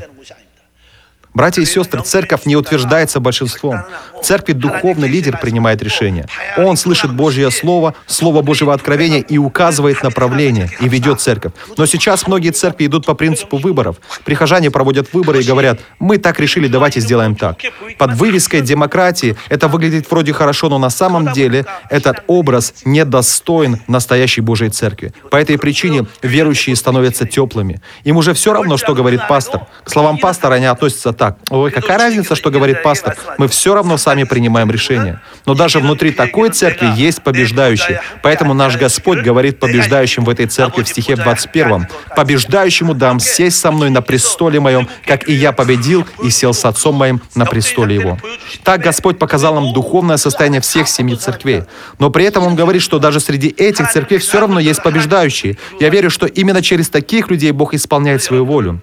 Братья 1.33 1.63
и 1.63 1.65
сестры, 1.65 2.01
церковь 2.03 2.45
не 2.45 2.55
утверждается 2.55 3.19
большинством. 3.19 3.79
В 4.19 4.23
церкви 4.23 4.53
духовный 4.53 5.07
лидер 5.07 5.39
принимает 5.39 5.81
решение. 5.81 6.27
Он 6.57 6.77
слышит 6.77 7.11
Божье 7.11 7.49
Слово, 7.49 7.95
Слово 8.05 8.43
Божьего 8.43 8.71
откровения 8.71 9.19
и 9.19 9.39
указывает 9.39 10.03
направление, 10.03 10.69
и 10.79 10.87
ведет 10.87 11.21
церковь. 11.21 11.53
Но 11.75 11.87
сейчас 11.87 12.27
многие 12.27 12.51
церкви 12.51 12.85
идут 12.85 13.07
по 13.07 13.15
принципу 13.15 13.57
выборов. 13.57 13.95
Прихожане 14.25 14.69
проводят 14.69 15.11
выборы 15.13 15.41
и 15.41 15.43
говорят, 15.43 15.79
мы 15.97 16.19
так 16.19 16.39
решили, 16.39 16.67
давайте 16.67 16.99
сделаем 16.99 17.35
так. 17.35 17.57
Под 17.97 18.13
вывеской 18.13 18.61
демократии 18.61 19.35
это 19.49 19.67
выглядит 19.67 20.09
вроде 20.11 20.33
хорошо, 20.33 20.69
но 20.69 20.77
на 20.77 20.91
самом 20.91 21.33
деле 21.33 21.65
этот 21.89 22.23
образ 22.27 22.75
недостоин 22.85 23.81
настоящей 23.87 24.41
Божьей 24.41 24.69
церкви. 24.69 25.13
По 25.31 25.37
этой 25.37 25.57
причине 25.57 26.05
верующие 26.21 26.75
становятся 26.75 27.25
теплыми. 27.25 27.81
Им 28.03 28.17
уже 28.17 28.35
все 28.35 28.53
равно, 28.53 28.77
что 28.77 28.93
говорит 28.93 29.27
пастор. 29.27 29.65
К 29.83 29.89
словам 29.89 30.19
пастора 30.19 30.55
они 30.55 30.65
относятся 30.65 31.11
так 31.11 31.22
так. 31.23 31.37
Ой, 31.51 31.71
какая 31.71 31.97
разница, 31.97 32.35
что 32.35 32.51
говорит 32.51 32.83
пастор? 32.83 33.15
Мы 33.37 33.47
все 33.47 33.73
равно 33.73 33.95
сами 33.95 34.25
принимаем 34.25 34.69
решение. 34.69 35.21
Но 35.45 35.53
даже 35.53 35.79
внутри 35.79 36.11
такой 36.11 36.49
церкви 36.49 36.89
есть 36.97 37.21
побеждающие. 37.23 38.01
Поэтому 38.21 38.53
наш 38.53 38.75
Господь 38.75 39.19
говорит 39.19 39.57
побеждающим 39.57 40.25
в 40.25 40.29
этой 40.29 40.47
церкви 40.47 40.83
в 40.83 40.89
стихе 40.89 41.15
21. 41.15 41.87
«Побеждающему 42.13 42.93
дам 42.93 43.21
сесть 43.21 43.57
со 43.61 43.71
мной 43.71 43.89
на 43.89 44.01
престоле 44.01 44.59
моем, 44.59 44.89
как 45.05 45.29
и 45.29 45.33
я 45.33 45.53
победил 45.53 46.05
и 46.21 46.29
сел 46.29 46.53
с 46.53 46.65
отцом 46.65 46.95
моим 46.95 47.21
на 47.35 47.45
престоле 47.45 47.95
его». 47.95 48.17
Так 48.65 48.81
Господь 48.81 49.17
показал 49.17 49.55
нам 49.55 49.71
духовное 49.71 50.17
состояние 50.17 50.59
всех 50.59 50.89
семи 50.89 51.15
церквей. 51.15 51.63
Но 51.99 52.09
при 52.09 52.25
этом 52.25 52.45
Он 52.45 52.55
говорит, 52.55 52.81
что 52.81 52.99
даже 52.99 53.21
среди 53.21 53.47
этих 53.47 53.89
церквей 53.89 54.19
все 54.19 54.41
равно 54.41 54.59
есть 54.59 54.83
побеждающие. 54.83 55.57
Я 55.79 55.87
верю, 55.87 56.09
что 56.09 56.25
именно 56.25 56.61
через 56.61 56.89
таких 56.89 57.29
людей 57.29 57.51
Бог 57.51 57.73
исполняет 57.73 58.21
свою 58.21 58.43
волю. 58.45 58.81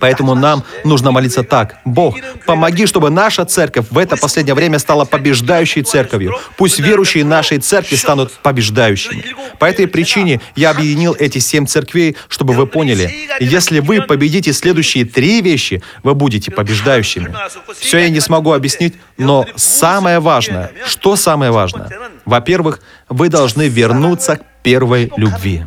Поэтому 0.00 0.34
нам 0.34 0.64
нужно 0.84 1.10
молиться 1.12 1.42
так. 1.42 1.76
Бог, 1.84 2.16
помоги, 2.46 2.86
чтобы 2.86 3.10
наша 3.10 3.44
церковь 3.44 3.86
в 3.90 3.98
это 3.98 4.16
последнее 4.16 4.54
время 4.54 4.78
стала 4.78 5.04
побеждающей 5.04 5.82
церковью. 5.82 6.34
Пусть 6.56 6.78
верующие 6.78 7.24
нашей 7.24 7.58
церкви 7.58 7.96
станут 7.96 8.32
побеждающими. 8.42 9.24
По 9.58 9.66
этой 9.66 9.86
причине 9.86 10.40
я 10.56 10.70
объединил 10.70 11.14
эти 11.18 11.38
семь 11.38 11.66
церквей, 11.66 12.16
чтобы 12.28 12.54
вы 12.54 12.66
поняли, 12.66 13.12
если 13.40 13.80
вы 13.80 14.02
победите 14.02 14.52
следующие 14.52 15.04
три 15.04 15.40
вещи, 15.40 15.82
вы 16.02 16.14
будете 16.14 16.50
побеждающими. 16.50 17.34
Все 17.78 17.98
я 17.98 18.08
не 18.08 18.20
смогу 18.20 18.52
объяснить, 18.52 18.94
но 19.16 19.46
самое 19.56 20.20
важное, 20.20 20.72
что 20.86 21.16
самое 21.16 21.50
важное? 21.50 21.90
Во-первых, 22.24 22.80
вы 23.08 23.28
должны 23.28 23.68
вернуться 23.68 24.36
к 24.36 24.42
первой 24.62 25.12
любви. 25.16 25.64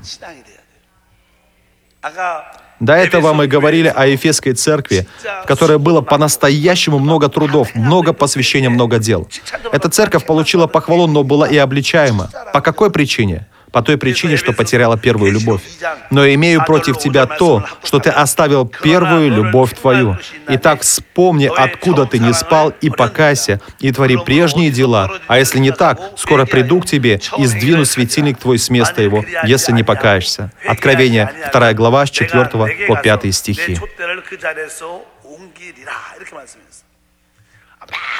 До 2.79 2.93
этого 2.93 3.34
мы 3.34 3.48
говорили 3.48 3.91
о 3.93 4.05
Ефесской 4.05 4.53
церкви, 4.53 5.07
в 5.43 5.48
которой 5.48 5.79
было 5.79 6.01
по-настоящему 6.01 7.00
много 7.00 7.27
трудов, 7.27 7.74
много 7.75 8.13
посвящения, 8.13 8.69
много 8.69 9.00
дел. 9.00 9.27
Эта 9.72 9.89
церковь 9.89 10.25
получила 10.25 10.67
похвалу, 10.67 11.07
но 11.07 11.24
была 11.24 11.48
и 11.48 11.57
обличаема. 11.57 12.29
По 12.53 12.62
какой 12.62 12.91
причине? 12.91 13.48
По 13.72 13.82
той 13.82 13.98
причине, 13.98 14.38
что 14.38 14.54
потеряла 14.54 14.98
первую 14.98 15.32
любовь. 15.32 15.62
Но 16.10 16.28
имею 16.28 16.64
против 16.66 16.98
тебя 16.98 17.26
то, 17.26 17.66
что 17.84 18.00
ты 18.00 18.10
оставил 18.10 18.66
первую 18.66 19.30
любовь 19.30 19.74
твою. 19.74 20.18
Итак, 20.48 20.82
вспомни, 20.82 21.52
откуда 21.54 22.06
ты 22.06 22.20
не 22.20 22.34
спал, 22.34 22.74
и 22.82 22.90
покайся, 22.90 23.60
и 23.80 23.92
твори 23.92 24.18
прежние 24.18 24.72
дела. 24.72 25.12
А 25.28 25.38
если 25.38 25.60
не 25.60 25.72
так, 25.72 26.00
скоро 26.16 26.46
приду 26.46 26.80
к 26.82 26.86
тебе 26.86 27.20
и 27.38 27.46
сдвину 27.46 27.86
светильник 27.86 28.38
твой 28.38 28.58
с 28.58 28.70
места 28.70 29.02
его, 29.02 29.24
если 29.44 29.74
не 29.74 29.84
покаешься. 29.84 30.52
Откровение, 30.66 31.32
2 31.52 31.74
глава, 31.74 32.06
с 32.06 32.10
4 32.10 32.46
по 32.88 32.94
5내 32.94 33.32
стихи. 33.32 33.78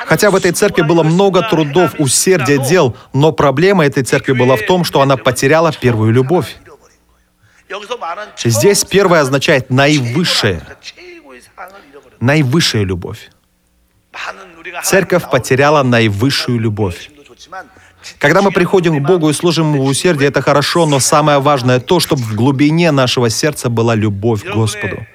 Хотя 0.06 0.32
в 0.32 0.36
этой 0.36 0.52
церкви 0.52 0.84
было 0.84 1.04
много 1.04 1.42
трудов, 1.42 1.96
усердия 2.00 2.58
дел, 2.58 2.96
но 3.14 3.32
проблема 3.32 3.86
этой 3.86 4.04
церкви 4.04 4.34
была 4.34 4.56
в 4.56 4.66
том, 4.66 4.84
что 4.84 5.02
она 5.02 5.18
потеряла 5.18 5.72
первую 5.72 6.12
любовь. 6.12 6.56
Здесь 8.38 8.86
первое 8.86 9.22
означает 9.22 9.70
наивысшая, 9.70 10.62
Наивысшая 12.20 12.84
любовь. 12.84 13.30
Церковь 14.84 15.30
потеряла 15.30 15.84
наивысшую 15.84 16.60
любовь. 16.60 17.12
Когда 18.20 18.42
мы 18.42 18.52
приходим 18.52 19.04
к 19.04 19.08
Богу 19.08 19.30
и 19.30 19.34
служим 19.34 19.74
Ему 19.74 19.84
в 19.84 19.88
усердии, 19.88 20.26
это 20.26 20.42
хорошо, 20.42 20.86
но 20.86 21.00
самое 21.00 21.40
важное 21.40 21.80
то, 21.80 22.00
чтобы 22.00 22.22
в 22.24 22.36
глубине 22.36 22.92
нашего 22.92 23.30
сердца 23.30 23.70
была 23.70 23.96
любовь 23.96 24.44
к 24.44 24.54
Господу. 24.54 25.06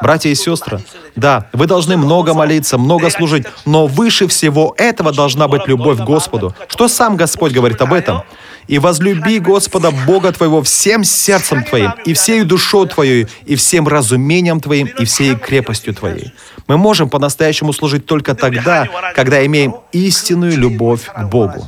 Братья 0.00 0.30
и 0.30 0.34
сестры, 0.34 0.80
да, 1.16 1.48
вы 1.52 1.66
должны 1.66 1.96
много 1.96 2.34
молиться, 2.34 2.78
много 2.78 3.10
служить, 3.10 3.44
но 3.64 3.86
выше 3.86 4.26
всего 4.28 4.74
этого 4.76 5.12
должна 5.12 5.48
быть 5.48 5.66
любовь 5.66 5.98
к 5.98 6.04
Господу. 6.04 6.54
Что 6.68 6.88
сам 6.88 7.16
Господь 7.16 7.52
говорит 7.52 7.80
об 7.80 7.92
этом? 7.92 8.22
«И 8.68 8.78
возлюби 8.78 9.40
Господа 9.40 9.90
Бога 9.90 10.30
твоего 10.30 10.62
всем 10.62 11.02
сердцем 11.02 11.64
твоим, 11.64 11.94
и 12.04 12.14
всею 12.14 12.46
душой 12.46 12.86
твоей, 12.86 13.26
и 13.44 13.56
всем 13.56 13.88
разумением 13.88 14.60
твоим, 14.60 14.86
и 14.86 15.04
всей 15.04 15.34
крепостью 15.34 15.94
твоей». 15.94 16.32
Мы 16.68 16.76
можем 16.76 17.10
по-настоящему 17.10 17.72
служить 17.72 18.06
только 18.06 18.36
тогда, 18.36 18.88
когда 19.16 19.44
имеем 19.44 19.74
истинную 19.90 20.56
любовь 20.56 21.06
к 21.06 21.24
Богу. 21.24 21.66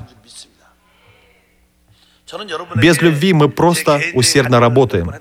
Без 2.76 3.00
любви 3.00 3.33
мы 3.33 3.49
просто 3.49 4.00
усердно 4.14 4.61
работаем. 4.61 5.12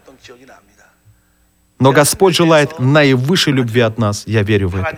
Но 1.83 1.91
Господь 1.91 2.33
желает 2.33 2.79
наивысшей 2.79 3.51
любви 3.51 3.81
от 3.81 3.97
нас. 3.97 4.23
Я 4.25 4.43
верю 4.43 4.69
в 4.69 4.77
это. 4.77 4.97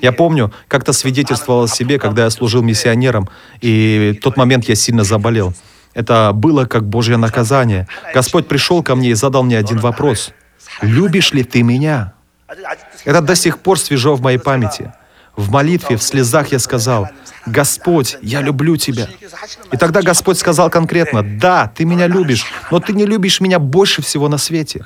Я 0.00 0.10
помню, 0.10 0.54
как-то 0.68 0.94
свидетельствовал 0.94 1.64
о 1.64 1.68
себе, 1.68 1.98
когда 1.98 2.24
я 2.24 2.30
служил 2.30 2.62
миссионером, 2.62 3.28
и 3.60 4.16
в 4.18 4.22
тот 4.22 4.38
момент 4.38 4.64
я 4.64 4.74
сильно 4.74 5.04
заболел. 5.04 5.52
Это 5.92 6.32
было 6.32 6.64
как 6.64 6.88
Божье 6.88 7.18
наказание. 7.18 7.86
Господь 8.14 8.48
пришел 8.48 8.82
ко 8.82 8.94
мне 8.94 9.10
и 9.10 9.14
задал 9.14 9.42
мне 9.42 9.58
один 9.58 9.78
вопрос. 9.80 10.32
«Любишь 10.80 11.32
ли 11.32 11.44
ты 11.44 11.62
меня?» 11.62 12.14
Это 13.04 13.20
до 13.20 13.34
сих 13.34 13.58
пор 13.58 13.78
свежо 13.78 14.14
в 14.14 14.22
моей 14.22 14.38
памяти. 14.38 14.94
В 15.36 15.50
молитве, 15.50 15.96
в 15.96 16.02
слезах 16.02 16.52
я 16.52 16.58
сказал, 16.58 17.08
«Господь, 17.46 18.16
я 18.22 18.40
люблю 18.40 18.76
Тебя». 18.76 19.08
И 19.72 19.76
тогда 19.76 20.00
Господь 20.00 20.38
сказал 20.38 20.70
конкретно, 20.70 21.22
«Да, 21.22 21.72
ты 21.74 21.84
меня 21.84 22.06
любишь, 22.06 22.46
но 22.70 22.78
ты 22.78 22.92
не 22.92 23.04
любишь 23.04 23.40
меня 23.40 23.58
больше 23.58 24.00
всего 24.02 24.28
на 24.28 24.38
свете». 24.38 24.84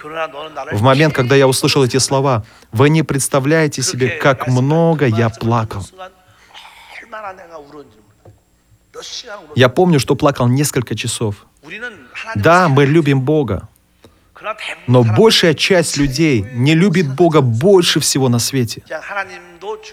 В 0.73 0.83
момент, 0.83 1.15
когда 1.15 1.37
я 1.37 1.47
услышал 1.47 1.85
эти 1.85 1.99
слова, 1.99 2.45
вы 2.73 2.89
не 2.89 3.03
представляете 3.03 3.83
себе, 3.83 4.09
как 4.09 4.49
много 4.49 5.07
я 5.07 5.29
плакал. 5.29 5.87
Я 9.55 9.69
помню, 9.69 10.01
что 10.01 10.17
плакал 10.17 10.49
несколько 10.49 10.95
часов. 10.95 11.47
Да, 12.35 12.69
мы 12.69 12.87
любим 12.87 13.21
Бога, 13.21 13.69
но 14.87 15.03
большая 15.03 15.55
часть 15.55 15.97
людей 15.97 16.47
не 16.55 16.75
любит 16.75 17.15
Бога 17.15 17.41
больше 17.41 18.01
всего 18.01 18.29
на 18.29 18.39
свете. 18.39 18.83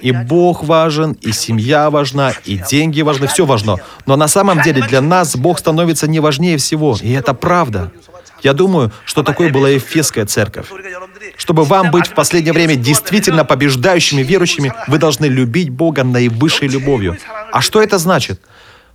И 0.01 0.11
Бог 0.11 0.63
важен, 0.63 1.13
и 1.13 1.31
семья 1.31 1.89
важна, 1.89 2.33
и 2.45 2.57
деньги 2.57 3.01
важны, 3.01 3.27
все 3.27 3.45
важно. 3.45 3.77
Но 4.05 4.15
на 4.15 4.27
самом 4.27 4.61
деле 4.61 4.81
для 4.81 5.01
нас 5.01 5.35
Бог 5.35 5.59
становится 5.59 6.07
не 6.07 6.19
важнее 6.19 6.57
всего, 6.57 6.97
и 7.01 7.11
это 7.11 7.33
правда. 7.33 7.91
Я 8.43 8.53
думаю, 8.53 8.91
что 9.05 9.23
такой 9.23 9.51
была 9.51 9.69
Ефесская 9.69 10.25
церковь. 10.25 10.67
Чтобы 11.37 11.63
вам 11.63 11.91
быть 11.91 12.07
в 12.07 12.13
последнее 12.13 12.53
время 12.53 12.75
действительно 12.75 13.43
побеждающими 13.43 14.21
верующими, 14.21 14.73
вы 14.87 14.97
должны 14.97 15.25
любить 15.25 15.69
Бога 15.69 16.03
наивысшей 16.03 16.67
любовью. 16.67 17.17
А 17.51 17.61
что 17.61 17.81
это 17.81 17.97
значит? 17.97 18.39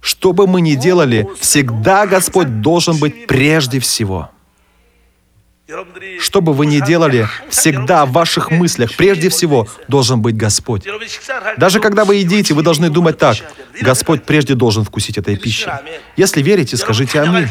Что 0.00 0.32
бы 0.32 0.46
мы 0.46 0.60
ни 0.60 0.74
делали, 0.74 1.28
всегда 1.40 2.06
Господь 2.06 2.60
должен 2.60 2.96
быть 2.98 3.26
прежде 3.26 3.80
всего. 3.80 4.30
Что 6.20 6.40
бы 6.40 6.52
вы 6.52 6.66
ни 6.66 6.80
делали, 6.80 7.28
всегда 7.48 8.06
в 8.06 8.12
ваших 8.12 8.50
мыслях 8.50 8.96
прежде 8.96 9.28
всего 9.28 9.68
должен 9.88 10.20
быть 10.20 10.36
Господь. 10.36 10.86
Даже 11.56 11.80
когда 11.80 12.04
вы 12.04 12.16
едите, 12.16 12.54
вы 12.54 12.62
должны 12.62 12.90
думать 12.90 13.18
так. 13.18 13.36
Господь 13.80 14.24
прежде 14.24 14.54
должен 14.54 14.84
вкусить 14.84 15.18
этой 15.18 15.36
пищи. 15.36 15.70
Если 16.16 16.42
верите, 16.42 16.76
скажите 16.76 17.20
«Аминь». 17.20 17.48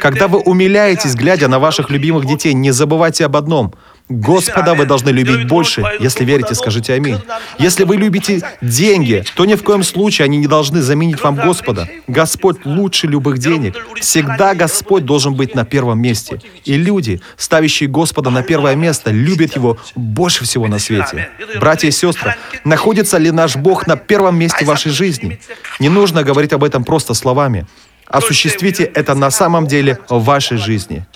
Когда 0.00 0.28
вы 0.28 0.38
умиляетесь, 0.40 1.14
глядя 1.14 1.48
на 1.48 1.58
ваших 1.58 1.90
любимых 1.90 2.26
детей, 2.26 2.52
не 2.52 2.70
забывайте 2.70 3.24
об 3.24 3.36
одном. 3.36 3.74
Господа 4.10 4.74
вы 4.74 4.84
должны 4.84 5.08
любить 5.08 5.48
больше. 5.48 5.82
Если 5.98 6.24
верите, 6.24 6.54
скажите 6.54 6.92
«Аминь». 6.92 7.18
Если 7.58 7.84
вы 7.84 7.96
любите 7.96 8.42
деньги, 8.60 9.24
то 9.34 9.46
ни 9.46 9.54
в 9.54 9.62
коем 9.62 9.82
случае 9.82 10.26
они 10.26 10.36
не 10.36 10.46
должны 10.46 10.82
заменить 10.82 11.22
вам 11.22 11.36
Господа. 11.36 11.88
Господь 12.06 12.66
лучше 12.66 13.06
любых 13.06 13.38
денег. 13.38 13.74
Всегда 14.00 14.54
Господь 14.54 15.06
должен 15.06 15.34
быть 15.34 15.54
на 15.54 15.64
первом 15.64 16.00
месте. 16.00 16.40
И 16.64 16.76
люди, 16.76 17.22
ставящие 17.38 17.88
Господа 17.88 18.28
на 18.28 18.42
первое 18.42 18.74
место, 18.74 19.10
любят 19.10 19.56
Его 19.56 19.78
больше 19.94 20.44
всего 20.44 20.66
на 20.66 20.78
свете. 20.78 21.30
Братья 21.58 21.88
и 21.88 21.90
сестры, 21.90 22.34
находится 22.64 23.16
ли 23.16 23.30
наш 23.30 23.56
Бог 23.56 23.86
на 23.86 23.96
первом 23.96 24.36
месте 24.38 24.66
вашей 24.66 24.92
жизни? 24.92 25.40
Не 25.80 25.88
нужно 25.88 26.22
говорить 26.22 26.52
об 26.52 26.62
этом 26.62 26.84
просто 26.84 27.14
словами. 27.14 27.66
Осуществите 28.06 28.84
это 28.84 29.14
на 29.14 29.30
самом 29.30 29.66
деле 29.66 29.98
в 30.08 30.22
вашей 30.22 30.58
жизни. 30.58 31.06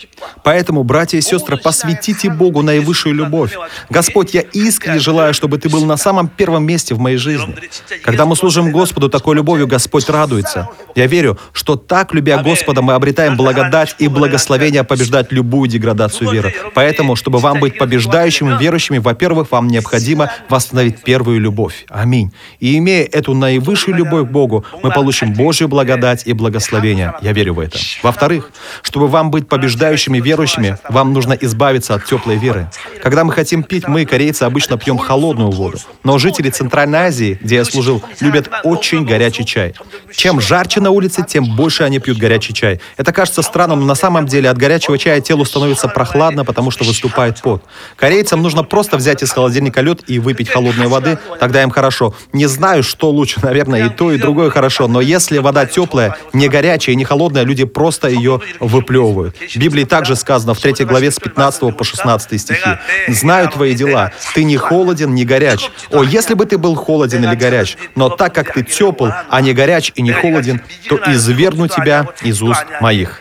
Поэтому, 0.42 0.82
братья 0.84 1.18
и 1.18 1.20
сестры, 1.20 1.56
посвятите 1.56 2.30
Богу 2.30 2.62
наивысшую 2.62 3.14
любовь. 3.14 3.54
Господь, 3.90 4.34
я 4.34 4.40
искренне 4.40 4.98
желаю, 4.98 5.34
чтобы 5.34 5.58
Ты 5.58 5.68
был 5.68 5.84
на 5.84 5.96
самом 5.96 6.28
первом 6.28 6.64
месте 6.64 6.94
в 6.94 6.98
моей 6.98 7.18
жизни. 7.18 7.54
Когда 8.02 8.24
мы 8.24 8.36
служим 8.36 8.72
Господу 8.72 9.08
такой 9.08 9.36
любовью, 9.36 9.66
Господь 9.66 10.08
радуется. 10.08 10.68
Я 10.94 11.06
верю, 11.06 11.38
что 11.52 11.76
так, 11.76 12.14
любя 12.14 12.42
Господа, 12.42 12.82
мы 12.82 12.94
обретаем 12.94 13.36
благодать 13.36 13.94
и 13.98 14.08
благословение 14.08 14.84
побеждать 14.84 15.32
любую 15.32 15.68
деградацию 15.68 16.30
веры. 16.30 16.54
Поэтому, 16.74 17.16
чтобы 17.16 17.38
вам 17.38 17.60
быть 17.60 17.78
побеждающими 17.78 18.58
верующими, 18.58 18.98
во-первых, 18.98 19.52
вам 19.52 19.68
необходимо 19.68 20.30
восстановить 20.48 21.02
первую 21.02 21.40
любовь. 21.40 21.84
Аминь. 21.88 22.32
И 22.60 22.76
имея 22.78 23.04
эту 23.04 23.34
наивысшую 23.34 23.96
любовь 23.96 24.28
к 24.28 24.30
Богу, 24.30 24.64
мы 24.82 24.90
получим 24.90 25.32
Божью 25.32 25.68
благодать 25.68 26.22
и 26.26 26.32
благословение. 26.32 26.87
Я 27.22 27.32
верю 27.32 27.54
в 27.54 27.60
это. 27.60 27.78
Во-вторых, 28.02 28.50
чтобы 28.82 29.08
вам 29.08 29.30
быть 29.30 29.48
побеждающими 29.48 30.20
верующими, 30.20 30.78
вам 30.88 31.12
нужно 31.12 31.32
избавиться 31.32 31.94
от 31.94 32.04
теплой 32.04 32.36
веры. 32.36 32.70
Когда 33.02 33.24
мы 33.24 33.32
хотим 33.32 33.62
пить, 33.62 33.88
мы, 33.88 34.04
корейцы, 34.06 34.44
обычно 34.44 34.78
пьем 34.78 34.98
холодную 34.98 35.50
воду. 35.50 35.78
Но 36.04 36.18
жители 36.18 36.50
Центральной 36.50 36.98
Азии, 37.00 37.38
где 37.40 37.56
я 37.56 37.64
служил, 37.64 38.02
любят 38.20 38.50
очень 38.64 39.04
горячий 39.04 39.44
чай. 39.44 39.74
Чем 40.14 40.40
жарче 40.40 40.80
на 40.80 40.90
улице, 40.90 41.24
тем 41.26 41.56
больше 41.56 41.82
они 41.82 41.98
пьют 41.98 42.18
горячий 42.18 42.54
чай. 42.54 42.80
Это 42.96 43.12
кажется 43.12 43.42
странным, 43.42 43.80
но 43.80 43.86
на 43.86 43.94
самом 43.94 44.26
деле 44.26 44.48
от 44.50 44.58
горячего 44.58 44.98
чая 44.98 45.20
телу 45.20 45.44
становится 45.44 45.88
прохладно, 45.88 46.44
потому 46.44 46.70
что 46.70 46.84
выступает 46.84 47.40
пот. 47.40 47.62
Корейцам 47.96 48.42
нужно 48.42 48.62
просто 48.64 48.96
взять 48.96 49.22
из 49.22 49.30
холодильника 49.32 49.80
лед 49.80 50.02
и 50.06 50.18
выпить 50.18 50.48
холодной 50.48 50.86
воды, 50.86 51.18
тогда 51.40 51.62
им 51.62 51.70
хорошо. 51.70 52.14
Не 52.32 52.46
знаю, 52.46 52.82
что 52.82 53.10
лучше, 53.10 53.40
наверное, 53.42 53.86
и 53.86 53.90
то, 53.90 54.12
и 54.12 54.18
другое 54.18 54.50
хорошо, 54.50 54.88
но 54.88 55.00
если 55.00 55.38
вода 55.38 55.66
теплая, 55.66 56.16
не 56.32 56.48
горячая 56.48 56.67
и 56.92 56.96
не 56.96 57.04
холодная, 57.04 57.44
люди 57.44 57.64
просто 57.64 58.08
ее 58.08 58.40
выплевывают. 58.60 59.36
В 59.36 59.56
Библии 59.56 59.84
также 59.84 60.08
также 60.08 60.16
сказано 60.16 60.54
в 60.54 60.60
3 60.60 60.84
главе 60.84 61.10
с 61.10 61.18
15 61.18 61.76
по 61.76 61.84
16 61.84 62.40
стихи. 62.40 62.78
«Знаю 63.08 63.48
твои 63.48 63.74
дела. 63.74 64.12
Ты 64.34 64.44
не 64.44 64.56
холоден, 64.56 65.14
не 65.14 65.24
горяч. 65.24 65.70
О, 65.90 66.02
если 66.02 66.34
бы 66.34 66.46
ты 66.46 66.56
был 66.56 66.74
холоден 66.76 67.24
или 67.24 67.34
горяч, 67.34 67.76
но 67.94 68.08
так 68.08 68.34
как 68.34 68.54
ты 68.54 68.62
тепл, 68.62 69.08
а 69.28 69.40
не 69.40 69.52
горяч 69.52 69.92
и 69.96 70.02
не 70.02 70.12
холоден, 70.12 70.62
то 70.88 70.96
изверну 71.12 71.68
тебя 71.68 72.06
из 72.22 72.40
уст 72.42 72.64
моих». 72.80 73.20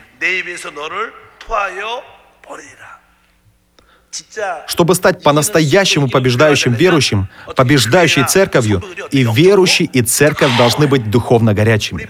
Чтобы 4.68 4.96
стать 4.96 5.24
по-настоящему 5.24 6.10
побеждающим 6.10 6.74
верующим, 6.74 7.30
побеждающей 7.56 8.24
церковью, 8.26 8.84
и 9.12 9.24
верующий, 9.24 9.86
и 9.86 10.02
церковь 10.02 10.56
должны 10.58 10.88
быть 10.88 11.10
духовно 11.10 11.54
горячими. 11.54 12.08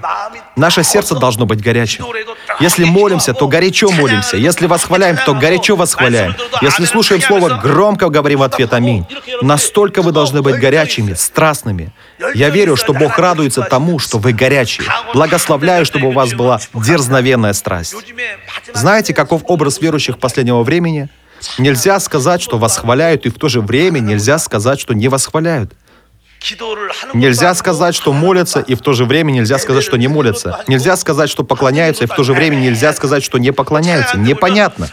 Наше 0.56 0.84
сердце 0.84 1.16
должно 1.16 1.46
быть 1.46 1.62
горячим. 1.62 2.06
Если 2.60 2.86
молимся, 2.86 3.34
то 3.34 3.48
горячо 3.48 3.92
молимся. 3.92 4.38
Если 4.38 4.66
восхваляем, 4.68 5.18
то 5.26 5.34
горячо 5.34 5.76
восхваляем. 5.76 6.36
Если 6.62 6.86
слушаем 6.86 7.22
Слово, 7.22 7.60
громко 7.62 8.10
говорим 8.10 8.40
в 8.40 8.44
ответ 8.44 8.74
«Аминь». 8.74 9.06
Настолько 9.42 10.02
вы 10.02 10.12
должны 10.12 10.42
быть 10.42 10.60
горячими, 10.60 11.14
страстными. 11.14 11.92
Я 12.34 12.50
верю, 12.50 12.76
что 12.76 12.94
Бог 12.94 13.20
радуется 13.20 13.62
тому, 13.62 14.00
что 14.00 14.18
вы 14.18 14.34
горячие. 14.34 14.88
Благословляю, 15.14 15.86
чтобы 15.86 16.08
у 16.08 16.12
вас 16.12 16.34
была 16.34 16.60
дерзновенная 16.74 17.54
страсть. 17.54 17.96
Знаете, 18.74 19.14
каков 19.14 19.42
образ 19.46 19.80
верующих 19.82 20.18
последнего 20.18 20.64
времени– 20.64 21.10
Нельзя 21.58 22.00
сказать, 22.00 22.42
что 22.42 22.58
восхваляют, 22.58 23.26
и 23.26 23.30
в 23.30 23.36
то 23.36 23.48
же 23.48 23.62
время 23.62 24.00
нельзя 24.00 24.40
сказать, 24.40 24.80
что 24.80 24.94
не 24.94 25.08
восхваляют. 25.08 25.74
Нельзя 27.14 27.54
сказать, 27.56 27.96
что 27.96 28.14
молятся, 28.14 28.60
и 28.60 28.76
в 28.76 28.82
то 28.82 28.94
же 28.94 29.06
время 29.06 29.32
нельзя 29.32 29.58
сказать, 29.58 29.84
что 29.84 29.98
не 29.98 30.08
молятся. 30.08 30.60
Нельзя 30.68 30.96
сказать, 30.96 31.30
что 31.30 31.44
поклоняются, 31.44 32.04
и 32.04 32.08
в 32.08 32.12
то 32.12 32.24
же 32.24 32.34
время 32.34 32.56
нельзя 32.56 32.94
сказать, 32.94 33.24
что 33.24 33.38
не 33.38 33.52
поклоняются. 33.52 34.18
Непонятно. 34.18 34.88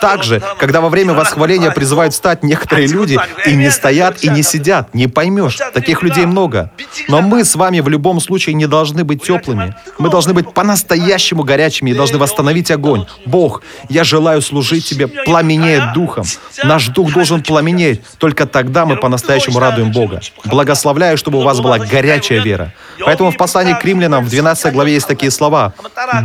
Также, 0.00 0.42
когда 0.58 0.80
во 0.80 0.88
время 0.88 1.14
восхваления 1.14 1.70
призывают 1.70 2.14
встать 2.14 2.42
некоторые 2.42 2.88
люди, 2.88 3.18
и 3.46 3.54
не 3.54 3.70
стоят, 3.70 4.22
и 4.22 4.28
не 4.28 4.42
сидят, 4.42 4.94
не 4.94 5.08
поймешь. 5.08 5.58
Таких 5.72 6.02
людей 6.02 6.26
много. 6.26 6.70
Но 7.08 7.22
мы 7.22 7.44
с 7.44 7.54
вами 7.56 7.80
в 7.80 7.88
любом 7.88 8.20
случае 8.20 8.54
не 8.54 8.66
должны 8.66 9.04
быть 9.04 9.22
теплыми. 9.22 9.74
Мы 9.98 10.10
должны 10.10 10.34
быть 10.34 10.52
по-настоящему 10.52 11.42
горячими 11.42 11.90
и 11.90 11.94
должны 11.94 12.18
восстановить 12.18 12.70
огонь. 12.70 13.06
Бог, 13.24 13.62
я 13.88 14.04
желаю 14.04 14.42
служить 14.42 14.86
Тебе, 14.86 15.08
пламенеет 15.08 15.94
духом. 15.94 16.24
Наш 16.62 16.88
дух 16.88 17.12
должен 17.12 17.42
пламенеть. 17.42 18.02
Только 18.18 18.46
тогда 18.46 18.86
мы 18.86 18.96
по-настоящему 18.96 19.58
радуем 19.58 19.90
Бога. 19.90 20.20
Благодарю 20.44 20.65
Благословляю, 20.66 21.16
чтобы 21.16 21.38
у 21.38 21.42
вас 21.42 21.60
была 21.60 21.78
горячая 21.78 22.42
вера. 22.42 22.72
Поэтому 23.04 23.30
в 23.30 23.36
послании 23.36 23.74
к 23.74 23.84
римлянам 23.84 24.24
в 24.24 24.28
12 24.28 24.72
главе 24.72 24.94
есть 24.94 25.06
такие 25.06 25.30
слова. 25.30 25.72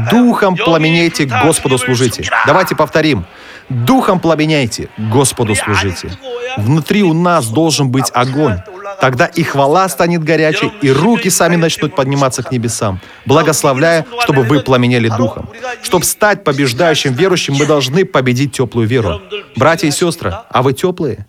«Духом 0.09 0.55
пламенейте, 0.55 1.25
Господу 1.25 1.77
служите». 1.77 2.27
Давайте 2.47 2.75
повторим. 2.75 3.25
«Духом 3.69 4.19
пламенейте, 4.19 4.89
Господу 4.97 5.53
служите». 5.53 6.09
Внутри 6.57 7.03
у 7.03 7.13
нас 7.13 7.49
должен 7.49 7.91
быть 7.91 8.09
огонь. 8.13 8.57
Тогда 8.99 9.27
и 9.27 9.43
хвала 9.43 9.87
станет 9.89 10.23
горячей, 10.23 10.71
и 10.81 10.89
руки 10.91 11.29
сами 11.29 11.55
начнут 11.55 11.95
подниматься 11.95 12.41
к 12.41 12.51
небесам. 12.51 12.99
Благословляя, 13.27 14.07
чтобы 14.21 14.41
вы 14.41 14.61
пламенели 14.61 15.09
духом. 15.09 15.49
Чтобы 15.83 16.03
стать 16.03 16.43
побеждающим 16.43 17.13
верующим, 17.13 17.53
мы 17.53 17.67
должны 17.67 18.05
победить 18.05 18.53
теплую 18.53 18.87
веру. 18.87 19.21
Братья 19.55 19.87
и 19.87 19.91
сестры, 19.91 20.33
а 20.49 20.63
вы 20.63 20.73
теплые? 20.73 21.27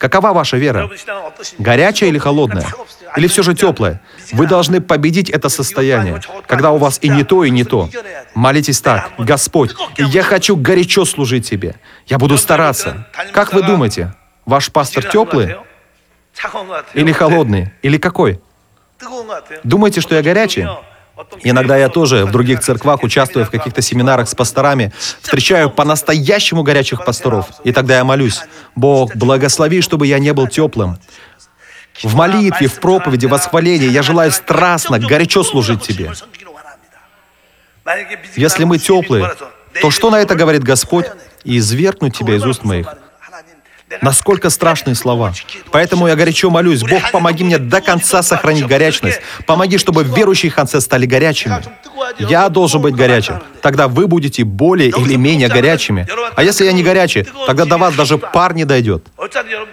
Какова 0.00 0.32
ваша 0.32 0.56
вера? 0.56 0.90
Горячая 1.58 2.08
или 2.08 2.16
холодная? 2.16 2.66
Или 3.18 3.26
все 3.26 3.42
же 3.42 3.54
теплая? 3.54 4.00
Вы 4.32 4.46
должны 4.46 4.80
победить 4.80 5.28
это 5.28 5.50
состояние, 5.50 6.22
когда 6.46 6.70
у 6.70 6.78
вас 6.78 6.98
и 7.02 7.10
не 7.10 7.22
то, 7.22 7.44
и 7.44 7.50
не 7.50 7.64
то. 7.64 7.90
Молитесь 8.34 8.80
так. 8.80 9.10
Господь, 9.18 9.72
я 9.98 10.22
хочу 10.22 10.56
горячо 10.56 11.04
служить 11.04 11.50
Тебе. 11.50 11.74
Я 12.06 12.16
буду 12.16 12.38
стараться. 12.38 13.06
Как 13.32 13.52
вы 13.52 13.62
думаете, 13.62 14.14
ваш 14.46 14.72
пастор 14.72 15.04
теплый? 15.04 15.56
Или 16.94 17.12
холодный? 17.12 17.72
Или 17.82 17.98
какой? 17.98 18.40
Думаете, 19.64 20.00
что 20.00 20.14
я 20.14 20.22
горячий? 20.22 20.66
Иногда 21.42 21.76
я 21.76 21.88
тоже 21.88 22.24
в 22.24 22.30
других 22.30 22.60
церквах, 22.60 23.02
участвуя 23.02 23.44
в 23.44 23.50
каких-то 23.50 23.82
семинарах 23.82 24.28
с 24.28 24.34
пасторами, 24.34 24.92
встречаю 25.20 25.70
по-настоящему 25.70 26.62
горячих 26.62 27.04
пасторов. 27.04 27.46
И 27.64 27.72
тогда 27.72 27.96
я 27.96 28.04
молюсь, 28.04 28.40
Бог, 28.74 29.14
благослови, 29.16 29.80
чтобы 29.80 30.06
я 30.06 30.18
не 30.18 30.32
был 30.32 30.46
теплым. 30.48 30.98
В 32.02 32.14
молитве, 32.14 32.66
в 32.68 32.80
проповеди, 32.80 33.26
в 33.26 33.30
восхвалении 33.30 33.88
я 33.88 34.02
желаю 34.02 34.32
страстно, 34.32 34.98
горячо 34.98 35.42
служить 35.42 35.82
Тебе. 35.82 36.12
Если 38.36 38.64
мы 38.64 38.78
теплые, 38.78 39.32
то 39.80 39.90
что 39.90 40.10
на 40.10 40.20
это 40.20 40.34
говорит 40.34 40.62
Господь? 40.62 41.06
И 41.44 41.58
извергнуть 41.58 42.16
Тебя 42.16 42.36
из 42.36 42.44
уст 42.44 42.64
моих. 42.64 42.86
Насколько 44.02 44.50
страшные 44.50 44.94
слова. 44.94 45.32
Поэтому 45.72 46.06
я 46.06 46.14
горячо 46.14 46.48
молюсь, 46.50 46.82
Бог, 46.82 47.10
помоги 47.10 47.44
мне 47.44 47.58
до 47.58 47.80
конца 47.80 48.22
сохранить 48.22 48.66
горячность. 48.66 49.20
Помоги, 49.46 49.78
чтобы 49.78 50.04
верующие 50.04 50.52
в 50.52 50.80
стали 50.80 51.06
горячими. 51.06 51.62
Я 52.18 52.48
должен 52.48 52.80
быть 52.80 52.94
горячим. 52.94 53.40
Тогда 53.62 53.88
вы 53.88 54.06
будете 54.06 54.44
более 54.44 54.90
или 54.90 55.16
менее 55.16 55.48
горячими. 55.48 56.06
А 56.34 56.42
если 56.42 56.64
я 56.64 56.72
не 56.72 56.82
горячий, 56.82 57.26
тогда 57.46 57.64
до 57.64 57.78
вас 57.78 57.94
даже 57.94 58.18
пар 58.18 58.54
не 58.54 58.64
дойдет. 58.64 59.04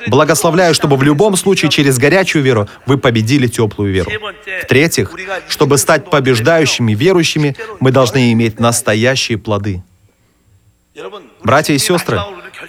Благословляю, 0.08 0.74
чтобы 0.74 0.98
в 0.98 1.04
любом 1.04 1.36
случае 1.38 1.70
через 1.70 1.98
горячую 1.98 2.44
веру 2.44 2.68
вы 2.86 2.98
победили 2.98 3.48
теплую 3.48 3.94
веру. 3.94 4.12
В-третьих, 4.64 5.12
чтобы 5.48 5.78
стать 5.78 6.10
побеждающими 6.10 6.94
верующими, 6.94 7.56
мы 7.80 7.92
должны 7.92 8.32
иметь 8.34 8.60
настоящие 8.60 9.38
плоды. 9.38 9.84
Братья 11.44 11.74
и 11.74 11.78
сестры, 11.78 12.20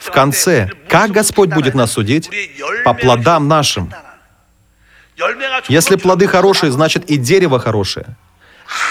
в 0.01 0.11
конце, 0.11 0.71
как 0.89 1.11
Господь 1.11 1.51
будет 1.51 1.75
нас 1.75 1.93
судить? 1.93 2.31
По 2.85 2.95
плодам 2.95 3.49
нашим. 3.49 3.93
Если 5.69 5.97
плоды 5.97 6.27
хорошие, 6.27 6.71
значит 6.71 7.11
и 7.11 7.17
дерево 7.17 7.59
хорошее. 7.59 8.07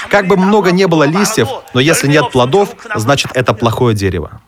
Как 0.09 0.27
бы 0.27 0.37
много 0.37 0.71
не 0.71 0.87
было 0.87 1.03
листьев, 1.03 1.47
но 1.73 1.79
если 1.79 2.07
нет 2.07 2.31
плодов, 2.31 2.75
значит 2.95 3.31
это 3.35 3.53
плохое 3.53 3.95
дерево. 3.95 4.41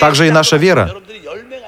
Также 0.00 0.28
и 0.28 0.30
наша 0.30 0.56
вера. 0.56 0.94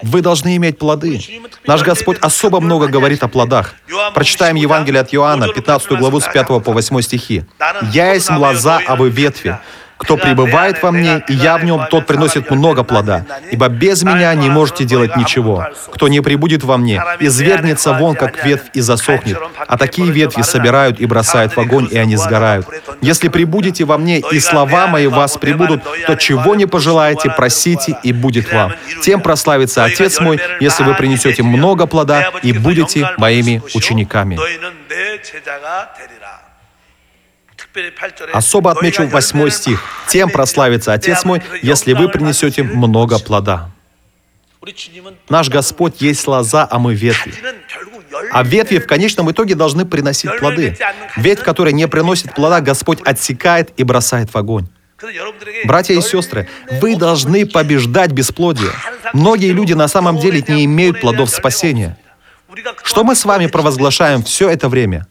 Вы 0.02 0.20
должны 0.20 0.56
иметь 0.56 0.78
плоды. 0.78 1.20
Наш 1.66 1.82
Господь 1.82 2.18
особо 2.20 2.60
много 2.60 2.86
говорит 2.86 3.22
о 3.22 3.28
плодах. 3.28 3.74
Прочитаем 4.14 4.56
Евангелие 4.56 5.00
от 5.00 5.14
Иоанна, 5.14 5.48
15 5.48 5.92
главу 5.92 6.20
с 6.20 6.28
5 6.28 6.46
по 6.46 6.72
8 6.72 7.00
стихи. 7.02 7.44
«Я 7.92 8.12
есть 8.12 8.30
лоза, 8.30 8.80
а 8.86 8.96
вы 8.96 9.10
ветви. 9.10 9.58
Кто 9.98 10.16
пребывает 10.16 10.82
во 10.82 10.90
мне, 10.92 11.22
и 11.28 11.32
я 11.32 11.56
в 11.56 11.64
нем, 11.64 11.86
тот 11.90 12.06
приносит 12.06 12.50
много 12.50 12.84
плода. 12.84 13.24
Ибо 13.50 13.68
без 13.68 14.02
меня 14.02 14.34
не 14.34 14.50
можете 14.50 14.84
делать 14.84 15.16
ничего. 15.16 15.66
Кто 15.92 16.08
не 16.08 16.20
прибудет 16.20 16.64
во 16.64 16.76
мне, 16.76 17.02
извергнется 17.20 17.92
вон, 17.92 18.14
как 18.14 18.44
ветвь, 18.44 18.70
и 18.74 18.80
засохнет. 18.80 19.38
А 19.66 19.78
такие 19.78 20.10
ветви 20.10 20.42
собирают 20.42 21.00
и 21.00 21.06
бросают 21.06 21.56
в 21.56 21.60
огонь, 21.60 21.88
и 21.90 21.98
они 21.98 22.16
сгорают. 22.16 22.66
Если 23.00 23.28
прибудете 23.28 23.84
во 23.84 23.98
мне, 23.98 24.20
и 24.20 24.40
слова 24.40 24.86
мои 24.86 25.06
вас 25.06 25.38
прибудут, 25.38 25.82
то 26.06 26.14
чего 26.16 26.54
не 26.54 26.66
пожелаете, 26.66 27.30
просите, 27.30 27.96
и 28.02 28.12
будет 28.12 28.52
вам. 28.52 28.74
Тем 29.02 29.20
прославится 29.20 29.84
Отец 29.84 30.20
мой, 30.20 30.40
если 30.60 30.84
вы 30.84 30.94
принесете 30.94 31.42
много 31.42 31.86
плода 31.86 32.30
и 32.42 32.52
будете 32.52 33.08
моими 33.16 33.62
учениками. 33.74 34.38
Особо 38.32 38.70
отмечу 38.70 39.06
восьмой 39.06 39.50
стих. 39.50 39.82
«Тем 40.08 40.30
прославится 40.30 40.92
Отец 40.92 41.24
мой, 41.24 41.42
если 41.62 41.92
вы 41.92 42.08
принесете 42.08 42.62
много 42.62 43.18
плода». 43.18 43.70
Наш 45.28 45.48
Господь 45.48 46.00
есть 46.00 46.26
лоза, 46.26 46.66
а 46.70 46.78
мы 46.78 46.94
ветви. 46.94 47.34
А 48.32 48.42
ветви 48.42 48.78
в 48.78 48.86
конечном 48.86 49.30
итоге 49.30 49.54
должны 49.54 49.84
приносить 49.84 50.38
плоды. 50.38 50.76
Ветвь, 51.16 51.42
которая 51.42 51.72
не 51.72 51.86
приносит 51.86 52.34
плода, 52.34 52.60
Господь 52.60 53.00
отсекает 53.02 53.72
и 53.76 53.84
бросает 53.84 54.32
в 54.32 54.36
огонь. 54.36 54.68
Братья 55.64 55.94
и 55.94 56.00
сестры, 56.00 56.48
вы 56.80 56.96
должны 56.96 57.46
побеждать 57.46 58.12
бесплодие. 58.12 58.70
Многие 59.12 59.52
люди 59.52 59.74
на 59.74 59.88
самом 59.88 60.18
деле 60.18 60.42
не 60.48 60.64
имеют 60.64 61.00
плодов 61.00 61.30
спасения. 61.30 61.98
Что 62.82 63.04
мы 63.04 63.14
с 63.14 63.24
вами 63.24 63.46
провозглашаем 63.46 64.22
все 64.22 64.48
это 64.48 64.68
время? 64.68 65.06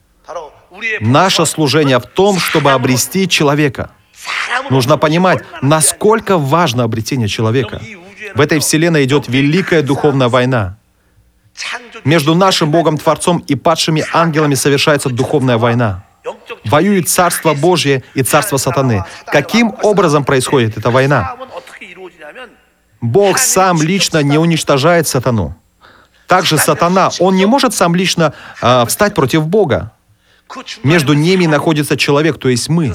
Наше 1.00 1.46
служение 1.46 2.00
в 2.00 2.06
том, 2.06 2.40
чтобы 2.40 2.72
обрести 2.72 3.28
человека. 3.28 3.92
Нужно 4.70 4.98
понимать, 4.98 5.44
насколько 5.62 6.38
важно 6.38 6.84
обретение 6.84 7.28
человека. 7.28 7.82
В 8.34 8.42
этой 8.42 8.60
вселенной 8.60 9.04
идет 9.06 9.28
великая 9.28 9.82
духовная 9.82 10.28
война. 10.28 10.78
Между 12.04 12.36
нашим 12.36 12.72
Богом-творцом 12.72 13.40
и 13.48 13.56
падшими 13.56 14.04
ангелами 14.14 14.56
совершается 14.56 15.10
духовная 15.10 15.58
война. 15.58 16.04
Воюет 16.66 17.08
Царство 17.08 17.54
Божье 17.54 18.04
и 18.14 18.24
Царство 18.24 18.58
Сатаны. 18.58 19.06
Каким 19.28 19.74
образом 19.84 20.24
происходит 20.24 20.78
эта 20.78 20.90
война? 20.90 21.36
Бог 23.02 23.38
сам 23.38 23.82
лично 23.82 24.24
не 24.24 24.38
уничтожает 24.38 25.08
сатану. 25.08 25.56
Также 26.28 26.58
сатана, 26.58 27.12
он 27.20 27.36
не 27.36 27.46
может 27.46 27.74
сам 27.74 27.94
лично 27.94 28.34
э, 28.62 28.86
встать 28.88 29.14
против 29.14 29.46
Бога. 29.46 29.92
Между 30.84 31.14
ними 31.14 31.48
находится 31.48 31.98
человек, 31.98 32.38
то 32.38 32.50
есть 32.50 32.70
мы. 32.70 32.94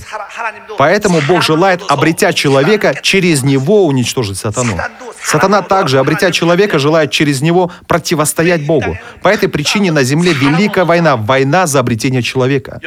Поэтому 0.79 1.21
Бог 1.29 1.43
желает, 1.43 1.83
обретя 1.89 2.33
человека, 2.33 2.95
через 3.03 3.43
него 3.43 3.87
уничтожить 3.87 4.39
сатану. 4.39 4.79
Сатана 5.23 5.63
также, 5.63 5.99
обретя 5.99 6.31
человека, 6.31 6.79
желает 6.79 7.11
через 7.11 7.43
него 7.43 7.71
противостоять 7.87 8.67
Богу. 8.67 8.97
По 9.23 9.29
этой 9.29 9.49
причине 9.49 9.93
на 9.93 10.05
земле 10.05 10.33
великая 10.33 10.85
война, 10.85 11.17
война 11.17 11.67
за 11.67 11.81
обретение 11.81 12.23
человека. 12.23 12.81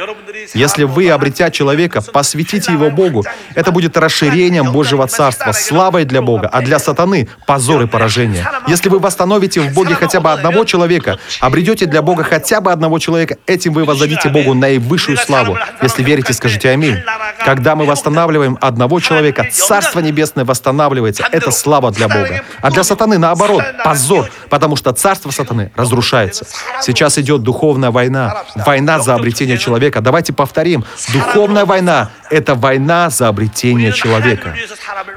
Если 0.52 0.84
вы, 0.84 1.08
обретя 1.10 1.50
человека, 1.50 2.02
посвятите 2.02 2.72
его 2.72 2.90
Богу, 2.90 3.24
это 3.54 3.72
будет 3.72 3.96
расширением 3.96 4.72
Божьего 4.72 5.06
Царства, 5.06 5.52
славой 5.52 6.04
для 6.04 6.22
Бога, 6.22 6.48
а 6.52 6.60
для 6.60 6.78
сатаны— 6.78 7.28
позор 7.46 7.82
и 7.82 7.86
поражение. 7.86 8.46
Если 8.66 8.88
вы 8.88 8.98
восстановите 8.98 9.60
в 9.60 9.72
Боге 9.72 9.94
хотя 9.94 10.20
бы 10.20 10.32
одного 10.32 10.64
человека, 10.64 11.18
обретете 11.40 11.86
для 11.86 12.02
Бога 12.02 12.24
хотя 12.24 12.60
бы 12.60 12.72
одного 12.72 12.98
человека, 12.98 13.38
этим 13.46 13.72
вы 13.72 13.84
воздадите 13.84 14.28
Богу 14.28 14.54
наивысшую 14.54 15.16
славу. 15.16 15.56
Если 15.82 16.02
верите, 16.02 16.32
скажите 16.32 16.70
«Аминь». 16.70 17.02
Когда 17.44 17.74
мы 17.74 17.86
восстанавливаем 17.86 18.58
одного 18.60 19.00
человека, 19.00 19.46
Царство 19.52 20.00
Небесное 20.00 20.44
восстанавливается. 20.44 21.24
Это 21.30 21.50
слава 21.50 21.90
для 21.90 22.08
Бога. 22.08 22.42
А 22.60 22.70
для 22.70 22.84
сатаны 22.84 23.18
наоборот, 23.18 23.62
позор, 23.84 24.30
потому 24.48 24.76
что 24.76 24.92
Царство 24.92 25.30
сатаны 25.30 25.72
разрушается. 25.76 26.46
Сейчас 26.82 27.18
идет 27.18 27.42
духовная 27.42 27.90
война, 27.90 28.44
война 28.54 29.00
за 29.00 29.14
обретение 29.14 29.58
человека. 29.58 30.00
Давайте 30.00 30.32
повторим. 30.34 30.84
Духовная 31.12 31.64
война— 31.64 32.10
это 32.30 32.54
война 32.54 33.10
за 33.10 33.28
обретение 33.28 33.92
человека. 33.92 34.54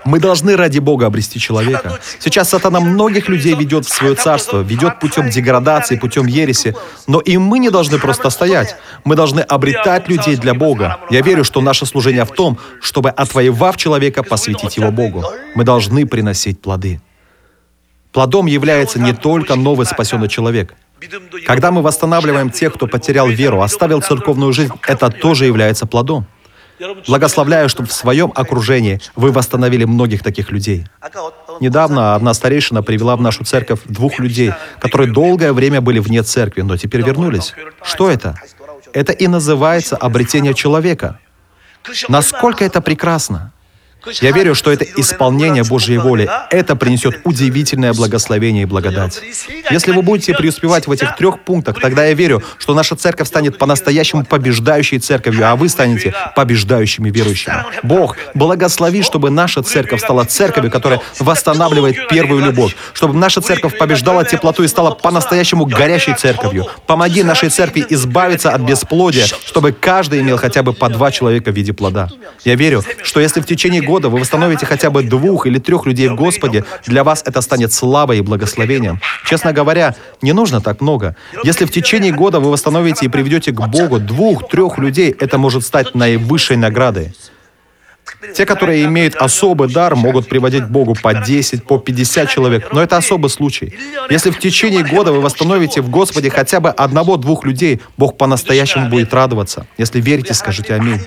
Мы 0.05 0.19
должны 0.19 0.55
ради 0.55 0.79
Бога 0.79 1.05
обрести 1.05 1.39
человека. 1.39 1.99
Сейчас 2.19 2.49
сатана 2.49 2.79
многих 2.79 3.29
людей 3.29 3.55
ведет 3.55 3.85
в 3.85 3.93
свое 3.93 4.15
царство, 4.15 4.61
ведет 4.61 4.99
путем 4.99 5.29
деградации, 5.29 5.97
путем 5.97 6.27
ереси. 6.27 6.75
Но 7.07 7.19
и 7.19 7.37
мы 7.37 7.59
не 7.59 7.69
должны 7.69 7.99
просто 7.99 8.29
стоять. 8.29 8.75
Мы 9.03 9.15
должны 9.15 9.41
обретать 9.41 10.07
людей 10.07 10.35
для 10.35 10.53
Бога. 10.53 10.99
Я 11.09 11.21
верю, 11.21 11.43
что 11.43 11.61
наше 11.61 11.85
служение 11.85 12.25
в 12.25 12.31
том, 12.31 12.57
чтобы, 12.81 13.09
отвоевав 13.09 13.77
человека, 13.77 14.23
посвятить 14.23 14.77
его 14.77 14.91
Богу. 14.91 15.23
Мы 15.55 15.63
должны 15.63 16.05
приносить 16.05 16.61
плоды. 16.61 17.01
Плодом 18.11 18.47
является 18.47 18.99
не 18.99 19.13
только 19.13 19.55
новый 19.55 19.85
спасенный 19.85 20.27
человек. 20.27 20.73
Когда 21.45 21.71
мы 21.71 21.81
восстанавливаем 21.81 22.49
тех, 22.49 22.73
кто 22.73 22.87
потерял 22.87 23.27
веру, 23.27 23.61
оставил 23.61 24.01
церковную 24.01 24.53
жизнь, 24.53 24.73
это 24.87 25.09
тоже 25.09 25.45
является 25.45 25.85
плодом. 25.85 26.25
Благословляю, 27.07 27.69
чтобы 27.69 27.89
в 27.89 27.93
своем 27.93 28.31
окружении 28.35 28.99
вы 29.15 29.31
восстановили 29.31 29.85
многих 29.85 30.21
таких 30.21 30.51
людей. 30.51 30.85
Недавно 31.59 32.15
одна 32.15 32.33
старейшина 32.33 32.83
привела 32.83 33.15
в 33.15 33.21
нашу 33.21 33.43
церковь 33.43 33.79
двух 33.85 34.19
людей, 34.19 34.53
которые 34.79 35.11
долгое 35.11 35.53
время 35.53 35.81
были 35.81 35.99
вне 35.99 36.21
церкви, 36.21 36.61
но 36.61 36.77
теперь 36.77 37.01
вернулись. 37.01 37.53
Что 37.81 38.09
это? 38.09 38.35
Это 38.93 39.11
и 39.11 39.27
называется 39.27 39.97
обретение 39.97 40.53
человека. 40.53 41.19
Насколько 42.09 42.65
это 42.65 42.81
прекрасно! 42.81 43.53
Я 44.21 44.31
верю, 44.31 44.55
что 44.55 44.71
это 44.71 44.85
исполнение 44.95 45.63
Божьей 45.63 45.97
воли. 45.97 46.29
Это 46.49 46.75
принесет 46.75 47.21
удивительное 47.23 47.93
благословение 47.93 48.63
и 48.63 48.65
благодать. 48.65 49.21
Если 49.69 49.91
вы 49.91 50.01
будете 50.01 50.33
преуспевать 50.33 50.87
в 50.87 50.91
этих 50.91 51.15
трех 51.15 51.39
пунктах, 51.39 51.79
тогда 51.79 52.05
я 52.05 52.13
верю, 52.13 52.43
что 52.57 52.73
наша 52.73 52.95
церковь 52.95 53.27
станет 53.27 53.57
по-настоящему 53.57 54.25
побеждающей 54.25 54.99
церковью, 54.99 55.49
а 55.49 55.55
вы 55.55 55.69
станете 55.69 56.13
побеждающими 56.35 57.09
верующими. 57.09 57.65
Бог, 57.83 58.17
благослови, 58.33 59.01
чтобы 59.01 59.29
наша 59.29 59.63
церковь 59.63 60.01
стала 60.01 60.23
церковью, 60.25 60.71
которая 60.71 61.01
восстанавливает 61.19 62.07
первую 62.09 62.43
любовь, 62.43 62.75
чтобы 62.93 63.13
наша 63.13 63.41
церковь 63.41 63.77
побеждала 63.77 64.25
теплоту 64.25 64.63
и 64.63 64.67
стала 64.67 64.91
по-настоящему 64.91 65.65
горящей 65.65 66.13
церковью. 66.13 66.67
Помоги 66.85 67.23
нашей 67.23 67.49
церкви 67.49 67.85
избавиться 67.89 68.51
от 68.51 68.61
бесплодия, 68.61 69.25
чтобы 69.25 69.71
каждый 69.71 70.21
имел 70.21 70.37
хотя 70.37 70.63
бы 70.63 70.73
по 70.73 70.89
два 70.89 71.11
человека 71.11 71.51
в 71.51 71.55
виде 71.55 71.73
плода. 71.73 72.09
Я 72.43 72.55
верю, 72.55 72.83
что 73.03 73.19
если 73.19 73.41
в 73.41 73.45
течение 73.45 73.81
года 73.81 73.96
вы 74.05 74.19
восстановите 74.19 74.65
хотя 74.65 74.89
бы 74.89 75.03
двух 75.03 75.47
или 75.47 75.59
трех 75.59 75.85
людей 75.85 76.07
в 76.07 76.15
Господе, 76.15 76.63
для 76.85 77.03
вас 77.03 77.23
это 77.25 77.41
станет 77.41 77.73
славой 77.73 78.19
и 78.19 78.21
благословением. 78.21 78.99
Честно 79.25 79.53
говоря, 79.53 79.95
не 80.21 80.33
нужно 80.33 80.61
так 80.61 80.81
много. 80.81 81.15
Если 81.43 81.65
в 81.65 81.71
течение 81.71 82.11
года 82.11 82.39
вы 82.39 82.51
восстановите 82.51 83.05
и 83.05 83.09
приведете 83.09 83.51
к 83.51 83.67
Богу 83.67 83.99
двух-трех 83.99 84.77
людей, 84.77 85.15
это 85.19 85.37
может 85.37 85.65
стать 85.65 85.95
наивысшей 85.95 86.57
наградой. 86.57 87.13
Те, 88.33 88.45
которые 88.45 88.85
имеют 88.85 89.15
особый 89.15 89.69
дар, 89.69 89.95
могут 89.95 90.27
приводить 90.27 90.63
к 90.63 90.69
Богу 90.69 90.95
по 90.95 91.13
10, 91.13 91.65
по 91.65 91.77
50 91.77 92.29
человек, 92.29 92.69
но 92.71 92.81
это 92.81 92.97
особый 92.97 93.29
случай. 93.29 93.73
Если 94.09 94.31
в 94.31 94.39
течение 94.39 94.83
года 94.83 95.11
вы 95.11 95.21
восстановите 95.21 95.81
в 95.81 95.89
Господе 95.89 96.29
хотя 96.29 96.59
бы 96.59 96.69
одного-двух 96.69 97.45
людей, 97.45 97.81
Бог 97.97 98.17
по-настоящему 98.17 98.89
будет 98.89 99.13
радоваться. 99.13 99.67
Если 99.77 100.01
верите, 100.01 100.33
скажите 100.33 100.73
«Аминь». 100.73 101.01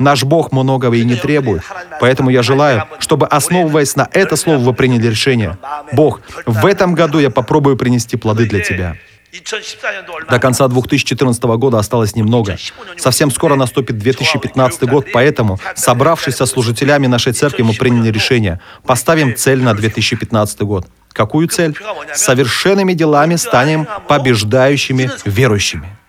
Наш 0.00 0.24
Бог 0.24 0.50
многого 0.50 0.96
и 0.96 1.04
не 1.04 1.14
требует. 1.14 1.62
Поэтому 2.00 2.30
я 2.30 2.42
желаю, 2.42 2.84
чтобы, 2.98 3.26
основываясь 3.26 3.96
на 3.96 4.08
это 4.12 4.34
слово, 4.36 4.58
вы 4.58 4.72
приняли 4.72 5.06
решение. 5.06 5.58
Бог, 5.92 6.20
в 6.46 6.64
этом 6.64 6.94
году 6.94 7.18
я 7.18 7.30
попробую 7.30 7.76
принести 7.76 8.16
плоды 8.16 8.46
для 8.46 8.60
Тебя. 8.60 8.96
До 10.28 10.40
конца 10.40 10.66
2014 10.66 11.42
года 11.44 11.78
осталось 11.78 12.16
немного. 12.16 12.56
Совсем 12.96 13.30
скоро 13.30 13.54
наступит 13.54 13.98
2015 13.98 14.88
год, 14.88 15.06
поэтому, 15.12 15.60
собравшись 15.76 16.36
со 16.36 16.46
служителями 16.46 17.06
нашей 17.06 17.32
церкви, 17.32 17.62
мы 17.62 17.74
приняли 17.74 18.10
решение. 18.10 18.58
Поставим 18.84 19.36
цель 19.36 19.62
на 19.62 19.74
2015 19.74 20.62
год. 20.62 20.86
Какую 21.12 21.46
цель? 21.48 21.76
Совершенными 22.14 22.94
делами 22.94 23.36
станем 23.36 23.86
побеждающими 24.08 25.10
верующими. 25.24 25.99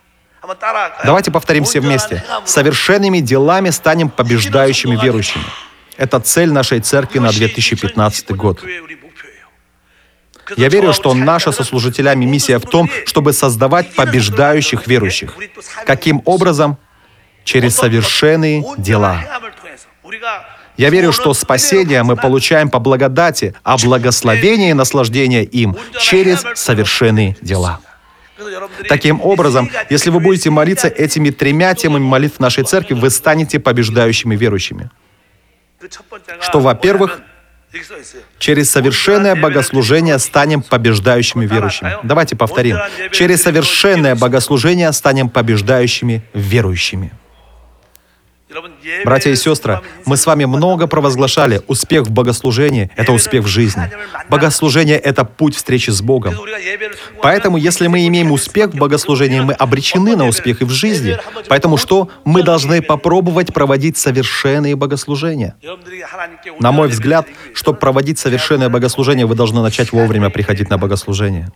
Давайте 1.04 1.32
повторим 1.32 1.64
все 1.64 1.80
вместе. 1.80 2.24
Совершенными 2.46 3.20
делами 3.20 3.70
станем 3.70 4.10
побеждающими 4.10 4.96
верующими. 4.96 5.44
Это 5.98 6.20
цель 6.20 6.52
нашей 6.52 6.80
церкви 6.80 7.20
на 7.20 7.32
2015 7.32 8.32
год. 8.32 8.64
Я 10.58 10.70
верю, 10.70 10.94
что 10.94 11.14
наша 11.14 11.52
со 11.52 11.64
служителями 11.64 12.26
миссия 12.26 12.58
в 12.58 12.66
том, 12.66 12.90
чтобы 13.06 13.34
создавать 13.34 13.94
побеждающих 13.96 14.88
верующих. 14.88 15.36
Каким 15.86 16.22
образом? 16.26 16.78
Через 17.44 17.76
совершенные 17.76 18.64
дела. 18.78 19.24
Я 20.78 20.90
верю, 20.90 21.12
что 21.12 21.34
спасение 21.34 22.04
мы 22.04 22.16
получаем 22.16 22.70
по 22.70 22.80
благодати, 22.80 23.56
а 23.64 23.78
благословение 23.78 24.72
и 24.72 24.74
наслаждение 24.74 25.44
им 25.44 25.76
через 26.00 26.46
совершенные 26.56 27.36
дела. 27.42 27.80
Таким 28.88 29.22
образом, 29.22 29.70
если 29.90 30.10
вы 30.10 30.20
будете 30.20 30.50
молиться 30.50 30.88
этими 30.88 31.30
тремя 31.30 31.74
темами 31.74 32.04
молитв 32.04 32.40
нашей 32.40 32.64
церкви, 32.64 32.94
вы 32.94 33.10
станете 33.10 33.60
побеждающими 33.60 34.36
верующими. 34.36 34.90
Что, 36.42 36.60
во-первых, 36.60 37.22
Через 38.38 38.70
совершенное 38.70 39.36
богослужение 39.36 40.20
станем 40.20 40.62
побеждающими 40.62 41.46
верующими. 41.46 41.94
Давайте 42.04 42.36
повторим. 42.36 42.78
Через 43.12 43.44
совершенное 43.44 44.16
богослужение 44.16 44.92
станем 44.92 45.30
побеждающими 45.30 46.22
верующими. 46.34 47.14
Братья 49.06 49.32
и 49.32 49.36
сестры, 49.36 49.82
мы 50.06 50.18
с 50.18 50.26
вами 50.26 50.46
много 50.46 50.88
провозглашали. 50.88 51.62
Успех 51.68 52.04
в 52.04 52.12
богослужении— 52.12 52.92
это 52.96 53.12
успех 53.12 53.44
в 53.44 53.48
жизни. 53.48 53.90
Богослужение— 54.30 54.98
это 55.00 55.24
путь 55.26 55.56
встречи 55.56 55.90
с 55.90 56.02
Богом. 56.02 56.36
Поэтому, 57.22 57.58
если 57.58 57.88
мы 57.88 58.08
имеем 58.08 58.32
успех 58.32 58.72
в 58.74 58.78
богослужении, 58.78 59.40
мы 59.40 59.54
обречены 59.54 60.16
на 60.16 60.28
успех 60.28 60.62
и 60.62 60.66
в 60.66 60.70
жизни. 60.70 61.18
Поэтому 61.48 61.78
что? 61.78 62.10
Мы 62.26 62.44
должны 62.44 62.82
попробовать 62.82 63.54
проводить 63.54 63.98
совершенные 63.98 64.76
богослужения. 64.76 65.56
На 66.60 66.72
мой 66.72 66.88
взгляд, 66.88 67.28
чтобы 67.54 67.80
проводить 67.80 68.20
совершенное 68.20 68.70
богослужение, 68.70 69.26
вы 69.26 69.36
должны 69.36 69.62
начать 69.62 69.92
вовремя 69.92 70.30
приходить 70.30 70.70
на 70.70 70.78
богослужение. 70.78 71.52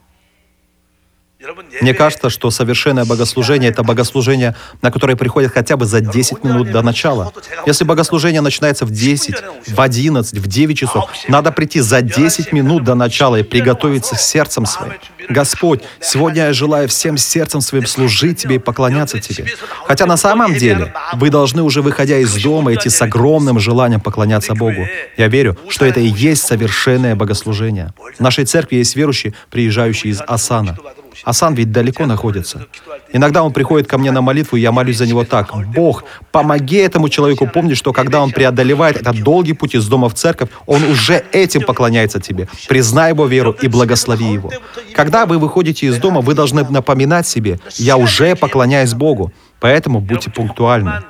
Мне 1.82 1.94
кажется, 1.94 2.30
что 2.30 2.50
совершенное 2.50 3.06
богослужение— 3.06 3.70
это 3.72 3.84
богослужение, 3.84 4.56
на 4.82 4.92
которое 4.92 5.16
приходят 5.16 5.54
хотя 5.54 5.76
бы 5.76 5.86
за 5.86 6.00
10 6.00 6.44
минут 6.44 6.72
до 6.72 6.82
начала. 6.82 7.34
Если 7.66 7.84
богослужение 7.84 8.42
начинается 8.42 8.86
в 8.86 8.92
10, 8.92 9.36
в 9.68 9.82
11, 9.82 10.40
в 10.40 10.48
9 10.48 10.78
часов, 10.78 11.10
надо 11.28 11.52
прийти 11.52 11.82
за 11.82 12.02
10 12.02 12.54
минут 12.54 12.84
до 12.84 12.96
начала 12.96 13.36
и 13.36 13.44
приготовиться 13.44 14.16
сердцем 14.16 14.66
своим. 14.66 14.94
Господь, 15.28 15.82
сегодня 16.00 16.48
я 16.48 16.54
желаю 16.54 16.88
всем 16.88 17.18
сердцем 17.18 17.62
своим 17.62 17.86
служить 17.86 18.42
Тебе 18.42 18.56
и 18.56 18.60
поклоняться 18.60 19.20
Тебе. 19.20 19.46
Хотя 19.88 20.06
на 20.06 20.18
самом 20.18 20.56
деле 20.56 20.94
вы 21.14 21.30
должны 21.30 21.64
уже, 21.64 21.82
выходя 21.82 22.18
из 22.18 22.34
дома, 22.42 22.74
идти 22.74 22.90
с 22.90 23.02
огромным 23.02 23.60
желанием 23.60 24.00
поклоняться 24.00 24.54
Богу. 24.54 24.88
Я 25.18 25.28
верю, 25.28 25.58
что 25.70 25.86
это 25.86 26.00
и 26.00 26.08
есть 26.08 26.44
совершенное 26.44 27.16
богослужение. 27.16 27.94
В 28.18 28.22
нашей 28.22 28.46
церкви 28.46 28.78
есть 28.78 28.96
верующие, 28.96 29.34
приезжающие 29.50 30.12
из 30.12 30.22
Асана. 30.22 30.78
Асан 31.26 31.56
ведь 31.56 31.72
далеко 31.72 32.06
находится. 32.06 32.68
Иногда 33.12 33.44
он 33.44 33.52
приходит 33.52 33.88
ко 33.88 33.98
мне 33.98 34.12
на 34.12 34.22
молитву, 34.22 34.58
и 34.58 34.62
я 34.62 34.72
молюсь 34.72 34.98
за 34.98 35.08
него 35.08 35.26
так. 35.26 35.52
«Бог, 35.74 36.04
помоги 36.32 36.78
этому 36.78 37.10
человеку 37.10 37.48
помнить, 37.48 37.78
что 37.78 37.94
когда 37.94 38.22
он 38.22 38.32
преодолевает 38.32 38.98
этот 38.98 39.24
долгий 39.24 39.54
путь 39.54 39.76
из 39.76 39.88
дома 39.88 40.08
в 40.08 40.14
церковь, 40.14 40.50
он 40.68 40.84
уже 40.84 41.24
этим 41.32 41.62
поклоняется 41.62 42.20
тебе. 42.20 42.48
Признай 42.70 43.12
его 43.12 43.26
веру 43.26 43.56
и 43.62 43.68
благослови 43.68 44.32
его». 44.32 44.52
Когда 44.94 45.26
вы 45.26 45.40
выходите 45.40 45.88
из 45.88 45.98
дома, 45.98 46.22
вы 46.22 46.36
должны 46.36 46.64
напоминать 46.70 47.28
себе, 47.28 47.60
«Я 47.78 47.98
уже 47.98 48.36
поклоняюсь 48.36 48.94
Богу». 48.94 49.34
Поэтому 49.60 50.00
будьте 50.00 50.30
пунктуальны. 50.30 51.02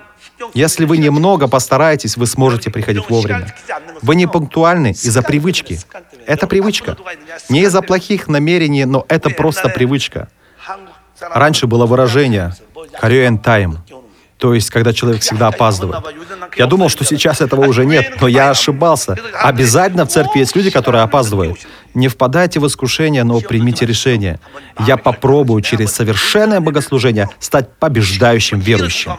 Если 0.53 0.85
вы 0.85 0.97
немного 0.97 1.47
постараетесь, 1.47 2.17
вы 2.17 2.25
сможете 2.25 2.69
приходить 2.69 3.09
вовремя. 3.09 3.53
Вы 4.01 4.15
не 4.15 4.27
пунктуальны 4.27 4.91
из-за 4.91 5.21
привычки. 5.21 5.79
Это 6.25 6.47
привычка. 6.47 6.97
Не 7.49 7.63
из-за 7.63 7.81
плохих 7.81 8.27
намерений, 8.27 8.85
но 8.85 9.05
это 9.07 9.29
просто 9.29 9.69
привычка. 9.69 10.27
Раньше 11.19 11.67
было 11.67 11.85
выражение 11.85 12.53
«Korean 13.01 13.41
time», 13.41 13.77
то 14.37 14.53
есть, 14.53 14.69
когда 14.69 14.91
человек 14.93 15.21
всегда 15.21 15.47
опаздывает. 15.47 16.03
Я 16.57 16.65
думал, 16.67 16.89
что 16.89 17.05
сейчас 17.05 17.41
этого 17.41 17.65
уже 17.67 17.85
нет, 17.85 18.17
но 18.19 18.27
я 18.27 18.49
ошибался. 18.49 19.17
Обязательно 19.33 20.05
в 20.05 20.09
церкви 20.09 20.39
есть 20.39 20.55
люди, 20.55 20.69
которые 20.69 21.03
опаздывают. 21.03 21.59
Не 21.93 22.09
впадайте 22.09 22.59
в 22.59 22.67
искушение, 22.67 23.23
но 23.23 23.39
примите 23.39 23.85
решение. 23.85 24.39
Я 24.79 24.97
попробую 24.97 25.61
через 25.61 25.93
совершенное 25.93 26.59
богослужение 26.59 27.29
стать 27.39 27.71
побеждающим 27.79 28.59
верующим. 28.59 29.13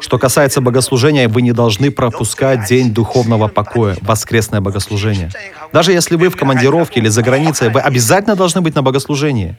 Что 0.00 0.18
касается 0.18 0.60
богослужения, 0.60 1.28
вы 1.28 1.42
не 1.42 1.52
должны 1.52 1.90
пропускать 1.90 2.66
день 2.66 2.92
духовного 2.92 3.48
покоя, 3.48 3.96
воскресное 4.00 4.60
богослужение. 4.60 5.30
Даже 5.72 5.92
если 5.92 6.16
вы 6.16 6.28
в 6.28 6.36
командировке 6.36 7.00
или 7.00 7.08
за 7.08 7.22
границей, 7.22 7.70
вы 7.70 7.80
обязательно 7.80 8.36
должны 8.36 8.60
быть 8.60 8.74
на 8.74 8.82
богослужении. 8.82 9.56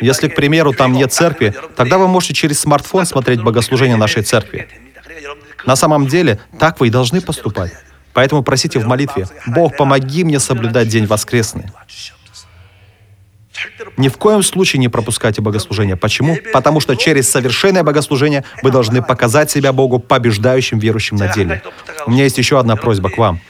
Если, 0.00 0.28
к 0.28 0.34
примеру, 0.34 0.72
там 0.72 0.92
нет 0.92 1.12
церкви, 1.12 1.54
тогда 1.76 1.98
вы 1.98 2.08
можете 2.08 2.34
через 2.34 2.60
смартфон 2.60 3.06
смотреть 3.06 3.42
богослужение 3.42 3.96
нашей 3.96 4.22
церкви. 4.22 4.68
На 5.66 5.76
самом 5.76 6.06
деле, 6.06 6.40
так 6.58 6.80
вы 6.80 6.88
и 6.88 6.90
должны 6.90 7.20
поступать. 7.20 7.72
Поэтому 8.12 8.42
просите 8.42 8.78
в 8.78 8.86
молитве, 8.86 9.26
«Бог, 9.46 9.76
помоги 9.76 10.24
мне 10.24 10.40
соблюдать 10.40 10.88
день 10.88 11.06
воскресный». 11.06 11.66
Ни 13.96 14.08
в 14.08 14.16
коем 14.16 14.42
случае 14.42 14.80
не 14.80 14.88
пропускайте 14.88 15.42
богослужение. 15.42 15.96
Почему? 15.96 16.36
Потому 16.52 16.80
что 16.80 16.96
через 16.96 17.28
совершенное 17.30 17.82
богослужение 17.82 18.44
вы 18.62 18.70
должны 18.70 19.02
показать 19.02 19.50
себя 19.50 19.72
Богу 19.72 19.98
побеждающим 19.98 20.78
верующим 20.78 21.16
на 21.16 21.28
деле. 21.28 21.62
У 22.06 22.10
меня 22.10 22.24
есть 22.24 22.38
еще 22.38 22.58
одна 22.58 22.76
просьба 22.76 23.10
к 23.10 23.18
вам. 23.18 23.40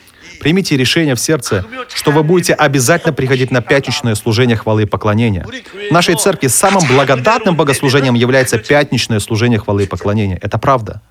Примите 0.41 0.75
решение 0.75 1.13
в 1.13 1.19
сердце, 1.19 1.63
что 1.93 2.09
вы 2.09 2.23
будете 2.23 2.53
обязательно 2.53 3.13
приходить 3.13 3.51
на 3.51 3.61
пятничное 3.61 4.15
служение 4.15 4.57
хвалы 4.57 4.83
и 4.83 4.85
поклонения. 4.85 5.45
В 5.89 5.93
нашей 5.93 6.15
церкви 6.15 6.47
самым 6.47 6.83
благодатным 6.87 7.55
богослужением 7.55 8.15
является 8.15 8.57
пятничное 8.57 9.19
служение 9.19 9.59
хвалы 9.59 9.83
и 9.83 9.85
поклонения. 9.85 10.39
Это 10.41 10.57
правда. 10.57 11.01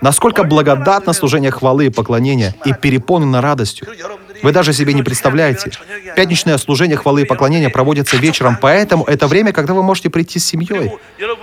Насколько 0.00 0.44
благодатно 0.44 1.12
служение 1.12 1.50
хвалы 1.50 1.86
и 1.86 1.90
поклонения 1.90 2.54
и 2.64 2.72
переполнено 2.72 3.40
радостью. 3.40 3.88
Вы 4.44 4.52
даже 4.52 4.74
себе 4.74 4.92
не 4.92 5.02
представляете. 5.02 5.70
Пятничное 6.14 6.58
служение 6.58 6.98
хвалы 6.98 7.22
и 7.22 7.24
поклонения 7.24 7.70
проводится 7.70 8.18
вечером, 8.18 8.58
поэтому 8.60 9.04
это 9.04 9.26
время, 9.26 9.52
когда 9.52 9.72
вы 9.72 9.82
можете 9.82 10.10
прийти 10.10 10.38
с 10.38 10.44
семьей. 10.44 10.92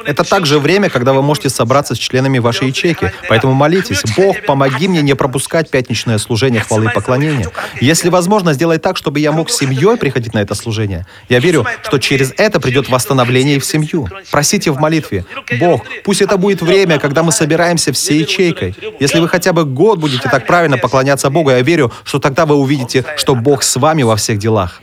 Это 0.05 0.23
также 0.23 0.59
время, 0.59 0.87
когда 0.87 1.11
вы 1.11 1.23
можете 1.23 1.49
собраться 1.49 1.95
с 1.95 1.97
членами 1.97 2.37
вашей 2.37 2.67
ячейки. 2.67 3.11
Поэтому 3.27 3.55
молитесь, 3.55 4.03
Бог, 4.15 4.37
помоги 4.45 4.87
мне 4.87 5.01
не 5.01 5.15
пропускать 5.15 5.71
пятничное 5.71 6.19
служение 6.19 6.61
хвалы 6.61 6.85
и 6.85 6.93
поклонения. 6.93 7.49
Если 7.79 8.09
возможно, 8.09 8.53
сделай 8.53 8.77
так, 8.77 8.97
чтобы 8.97 9.19
я 9.19 9.31
мог 9.31 9.49
с 9.49 9.57
семьей 9.57 9.97
приходить 9.97 10.35
на 10.35 10.39
это 10.43 10.53
служение. 10.53 11.07
Я 11.27 11.39
верю, 11.39 11.65
что 11.81 11.97
через 11.97 12.35
это 12.37 12.59
придет 12.59 12.87
восстановление 12.87 13.55
и 13.55 13.59
в 13.59 13.65
семью. 13.65 14.09
Просите 14.29 14.69
в 14.69 14.79
молитве, 14.79 15.25
Бог, 15.59 15.81
пусть 16.03 16.21
это 16.21 16.37
будет 16.37 16.61
время, 16.61 16.99
когда 16.99 17.23
мы 17.23 17.31
собираемся 17.31 17.91
всей 17.93 18.19
ячейкой. 18.19 18.75
Если 18.99 19.19
вы 19.19 19.27
хотя 19.27 19.53
бы 19.53 19.65
год 19.65 19.97
будете 19.97 20.29
так 20.29 20.45
правильно 20.45 20.77
поклоняться 20.77 21.31
Богу, 21.31 21.49
я 21.49 21.61
верю, 21.61 21.91
что 22.03 22.19
тогда 22.19 22.45
вы 22.45 22.53
увидите 22.53 22.90
помните, 22.91 23.17
что 23.17 23.35
Бог 23.35 23.63
с 23.63 23.75
вами 23.75 24.03
во 24.03 24.15
всех 24.15 24.37
делах. 24.37 24.81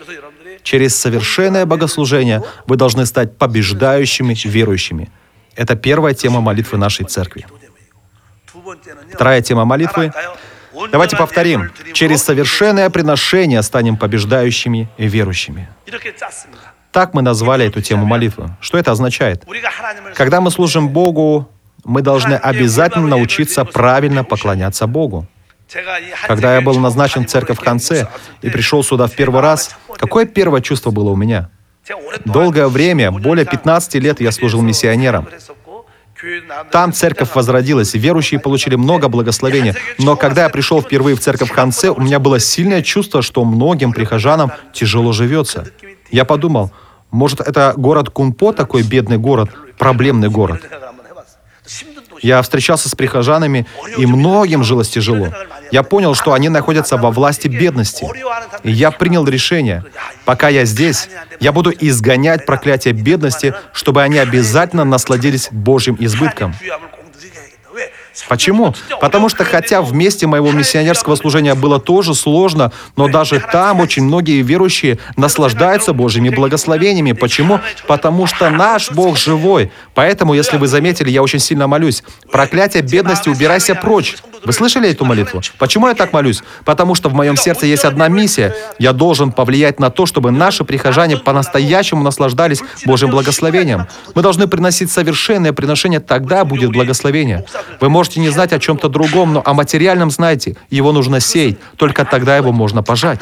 Через 0.63 0.97
совершенное 0.97 1.67
богослужение 1.67 2.43
вы 2.67 2.77
должны 2.77 3.07
стать 3.07 3.37
побеждающими 3.39 4.35
верующими. 4.49 5.11
Это 5.57 5.77
первая 5.77 6.15
тема 6.15 6.41
молитвы 6.41 6.79
нашей 6.79 7.07
церкви. 7.07 7.47
Вторая 9.15 9.43
тема 9.43 9.65
молитвы. 9.65 10.13
Давайте 10.93 11.17
повторим. 11.17 11.71
Через 11.93 12.23
совершенное 12.23 12.91
приношение 12.91 13.63
станем 13.63 13.97
побеждающими 13.97 14.89
и 14.99 15.09
верующими. 15.09 15.69
Так 16.93 17.15
мы 17.15 17.23
назвали 17.23 17.67
эту 17.67 17.81
тему 17.81 18.07
молитвы. 18.07 18.51
Что 18.61 18.79
это 18.79 18.93
означает? 18.93 19.45
Когда 20.15 20.41
мы 20.41 20.51
служим 20.51 20.89
Богу, 20.89 21.49
мы 21.85 22.03
должны 22.03 22.35
обязательно 22.35 23.07
научиться 23.07 23.65
правильно 23.65 24.25
поклоняться 24.25 24.87
Богу. 24.87 25.27
Когда 26.27 26.55
я 26.55 26.61
был 26.61 26.79
назначен 26.79 27.25
в 27.25 27.29
церковь 27.29 27.59
конце 27.61 28.09
и 28.43 28.51
пришел 28.51 28.83
сюда 28.83 29.07
в 29.07 29.13
первый 29.13 29.41
раз, 29.41 29.77
какое 29.99 30.25
первое 30.27 30.61
чувство 30.61 30.91
было 30.91 31.11
у 31.11 31.17
меня? 31.17 31.51
Долгое 32.25 32.69
время, 32.69 33.11
более 33.11 33.45
15 33.45 33.95
лет 33.97 34.21
я 34.21 34.33
служил 34.33 34.63
миссионером. 34.63 35.29
Там 36.71 36.93
церковь 36.93 37.35
возродилась, 37.35 37.95
верующие 37.95 38.41
получили 38.41 38.75
много 38.75 39.09
благословения. 39.09 39.75
Но 39.99 40.17
когда 40.17 40.45
я 40.45 40.49
пришел 40.49 40.83
впервые 40.83 41.17
в 41.17 41.21
церковь 41.21 41.53
конце, 41.53 41.91
у 41.91 42.01
меня 42.01 42.19
было 42.19 42.41
сильное 42.41 42.83
чувство, 42.83 43.23
что 43.23 43.45
многим 43.45 43.93
прихожанам 43.93 44.53
тяжело 44.73 45.13
живется. 45.13 45.71
Я 46.11 46.25
подумал, 46.25 46.73
может, 47.11 47.41
это 47.41 47.75
город 47.77 48.11
Кунпо, 48.11 48.53
такой 48.53 48.83
бедный 48.83 49.19
город, 49.19 49.51
проблемный 49.79 50.29
город. 50.29 50.63
Я 52.23 52.43
встречался 52.43 52.89
с 52.89 52.95
прихожанами, 52.95 53.67
и 53.97 54.07
многим 54.07 54.65
жилось 54.65 54.89
тяжело. 54.89 55.29
Я 55.71 55.83
понял, 55.83 56.15
что 56.15 56.33
они 56.33 56.49
находятся 56.49 56.97
во 56.97 57.11
власти 57.11 57.49
бедности. 57.49 58.07
И 58.63 58.71
я 58.71 58.91
принял 58.91 59.27
решение, 59.27 59.85
пока 60.25 60.49
я 60.49 60.65
здесь, 60.65 61.09
я 61.41 61.53
буду 61.53 61.73
изгонять 61.79 62.47
проклятие 62.47 62.95
бедности, 62.95 63.55
чтобы 63.73 64.03
они 64.03 64.19
обязательно 64.19 64.85
насладились 64.85 65.49
Божьим 65.51 65.97
избытком. 65.99 66.55
Почему? 68.29 68.75
Потому 69.01 69.29
что 69.29 69.45
хотя 69.45 69.83
в 69.83 69.93
месте 69.95 70.27
моего 70.27 70.51
миссионерского 70.51 71.17
служения 71.17 71.55
было 71.55 71.79
тоже 71.79 72.15
сложно, 72.15 72.73
но 72.97 73.09
даже 73.09 73.41
там 73.41 73.81
очень 73.81 74.05
многие 74.05 74.43
верующие 74.43 74.99
наслаждаются 75.17 75.93
Божьими 75.93 76.31
благословениями. 76.31 77.13
Почему? 77.13 77.61
Потому 77.87 78.27
что 78.27 78.51
наш 78.51 78.91
Бог 78.91 79.17
живой. 79.17 79.71
Поэтому, 79.95 80.35
если 80.35 80.57
вы 80.57 80.67
заметили, 80.67 81.11
я 81.11 81.23
очень 81.23 81.39
сильно 81.39 81.67
молюсь. 81.67 82.03
Проклятие 82.31 82.83
бедности 82.83 83.29
убирайся 83.29 83.75
прочь. 83.75 84.17
Вы 84.45 84.53
слышали 84.53 84.91
эту 84.91 85.05
молитву? 85.05 85.41
Почему 85.59 85.89
я 85.89 85.95
так 85.95 86.13
молюсь? 86.13 86.43
Потому 86.65 86.95
что 86.95 87.09
в 87.09 87.15
моем 87.15 87.37
сердце 87.37 87.67
есть 87.67 87.85
одна 87.85 88.09
миссия. 88.09 88.55
Я 88.79 88.93
должен 88.93 89.33
повлиять 89.33 89.81
на 89.81 89.91
то, 89.91 90.07
чтобы 90.07 90.31
наши 90.31 90.65
прихожане 90.65 91.17
по-настоящему 91.17 92.03
наслаждались 92.03 92.63
Божьим 92.85 93.11
благословением. 93.11 93.87
Мы 94.15 94.23
должны 94.23 94.47
приносить 94.47 94.91
совершенное 94.91 95.53
приношение, 95.53 96.01
тогда 96.01 96.45
будет 96.45 96.71
благословение. 96.71 97.45
Вы 97.81 97.89
можете 97.89 98.08
не 98.17 98.31
знать 98.31 98.53
о 98.53 98.59
чем-то 98.59 98.89
другом, 98.89 99.33
но 99.33 99.43
о 99.45 99.55
материальном 99.55 100.11
знаете. 100.11 100.57
Его 100.71 100.93
нужно 100.93 101.21
сеять. 101.21 101.59
Только 101.77 102.05
тогда 102.05 102.37
его 102.37 102.53
можно 102.53 102.83
пожать. 102.83 103.21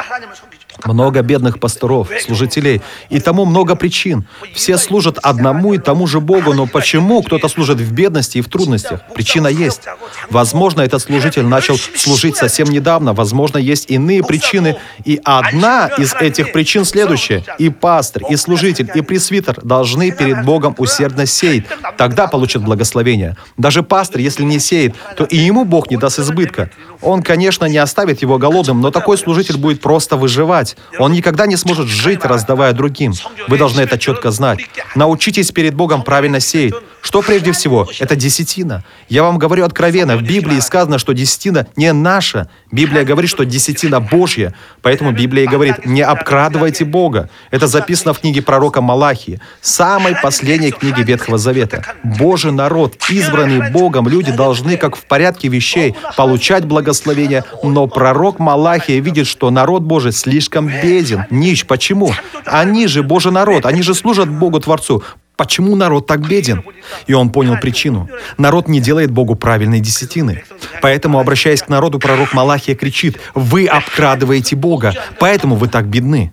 Много 0.85 1.23
бедных 1.23 1.59
пасторов, 1.59 2.09
служителей. 2.21 2.83
И 3.11 3.21
тому 3.21 3.45
много 3.45 3.75
причин. 3.77 4.27
Все 4.55 4.79
служат 4.79 5.19
одному 5.23 5.75
и 5.75 5.79
тому 5.79 6.07
же 6.07 6.21
Богу, 6.21 6.53
но 6.53 6.67
почему 6.67 7.23
кто-то 7.23 7.49
служит 7.49 7.79
в 7.79 7.93
бедности 7.93 8.39
и 8.39 8.41
в 8.41 8.49
трудностях? 8.49 9.01
Причина 9.15 9.49
есть. 9.49 9.83
Возможно, 10.31 10.83
этот 10.83 11.03
служитель 11.03 11.45
начал 11.45 11.77
служить 11.77 12.37
совсем 12.37 12.69
недавно, 12.69 13.12
возможно, 13.12 13.59
есть 13.59 13.91
иные 13.91 14.23
причины. 14.23 14.77
И 15.05 15.21
одна 15.25 15.89
из 15.99 16.15
этих 16.15 16.53
причин 16.53 16.85
следующая. 16.85 17.43
И 17.59 17.69
пастор, 17.69 18.23
и 18.29 18.37
служитель, 18.37 18.91
и 18.95 19.01
пресвитер 19.01 19.59
должны 19.62 20.11
перед 20.11 20.45
Богом 20.45 20.75
усердно 20.79 21.27
сеять. 21.27 21.65
Тогда 21.97 22.27
получат 22.27 22.62
благословение. 22.62 23.37
Даже 23.57 23.83
пастор, 23.83 24.21
если 24.21 24.45
не 24.45 24.59
сеет, 24.59 24.95
то 25.17 25.25
и 25.25 25.37
ему 25.37 25.65
Бог 25.65 25.91
не 25.91 25.97
даст 25.97 26.19
избытка. 26.19 26.71
Он, 27.02 27.22
конечно, 27.22 27.66
не 27.66 27.78
оставит 27.78 28.22
его 28.22 28.38
голодным, 28.38 28.80
но 28.80 28.90
такой 28.90 29.18
служитель 29.18 29.56
будет 29.56 29.80
просто 29.80 30.16
выживать. 30.16 30.76
Он 30.98 31.12
никогда 31.12 31.46
не 31.46 31.56
сможет 31.56 31.88
жить, 31.88 32.24
раздавая 32.24 32.72
другим. 32.72 33.12
Вы 33.48 33.59
должны 33.59 33.80
это 33.80 33.98
четко 33.98 34.30
знать. 34.30 34.61
Научитесь 34.94 35.52
перед 35.52 35.74
Богом 35.74 36.02
правильно 36.02 36.40
сеять. 36.40 36.74
Что 37.06 37.22
прежде 37.22 37.52
всего? 37.52 37.87
Это 38.00 38.16
десятина. 38.16 38.85
Я 39.09 39.22
вам 39.22 39.38
говорю 39.38 39.64
откровенно, 39.64 40.16
в 40.16 40.22
Библии 40.22 40.59
сказано, 40.59 40.98
что 40.98 41.12
десятина 41.12 41.68
не 41.76 41.92
наша. 41.92 42.48
Библия 42.72 43.05
говорит, 43.05 43.31
что 43.31 43.44
десятина 43.44 44.00
Божья. 44.00 44.52
Поэтому 44.83 45.12
Библия 45.12 45.48
говорит, 45.48 45.87
не 45.87 46.02
обкрадывайте 46.02 46.85
Бога. 46.85 47.31
Это 47.50 47.68
записано 47.68 48.12
в 48.12 48.20
книге 48.20 48.42
пророка 48.42 48.81
Малахии, 48.81 49.40
самой 49.61 50.16
последней 50.20 50.72
книге 50.72 51.02
Ветхого 51.05 51.38
Завета. 51.38 51.85
Божий 52.02 52.50
народ, 52.50 52.96
избранный 53.09 53.70
Богом, 53.70 54.09
люди 54.09 54.33
должны, 54.33 54.76
как 54.76 54.96
в 54.96 55.07
порядке 55.07 55.48
вещей, 55.48 55.95
получать 56.16 56.64
благословение, 56.64 57.45
но 57.62 57.86
пророк 57.86 58.38
Малахия 58.38 59.01
видит, 59.01 59.26
что 59.26 59.51
народ 59.51 59.82
Божий 59.82 60.12
слишком 60.12 60.66
беден, 60.66 61.24
нищ. 61.30 61.64
Почему? 61.66 62.12
Они 62.45 62.88
же 62.88 63.03
Божий 63.03 63.32
народ, 63.32 63.64
они 63.64 63.82
же 63.82 63.95
служат 63.95 64.28
Богу 64.28 64.61
Творцу. 64.61 65.05
Почему 65.37 65.76
народ 65.76 66.07
так 66.07 66.26
беден? 66.26 66.64
И 67.07 67.12
он 67.12 67.30
понял 67.30 67.59
причину. 67.61 68.09
Народ 68.39 68.68
не 68.68 68.80
делает 68.80 69.11
Богу 69.11 69.37
правильной 69.37 69.80
десятины. 69.80 70.45
Поэтому, 70.80 71.20
обращаясь 71.20 71.62
к 71.62 71.68
народу, 71.68 71.99
пророк 71.99 72.32
Малахия 72.32 72.74
кричит, 72.74 73.20
«Вы 73.34 73.66
обкрадываете 73.66 74.57
Бога, 74.57 74.95
поэтому 75.18 75.57
вы 75.57 75.68
так 75.68 75.87
бедны». 75.87 76.32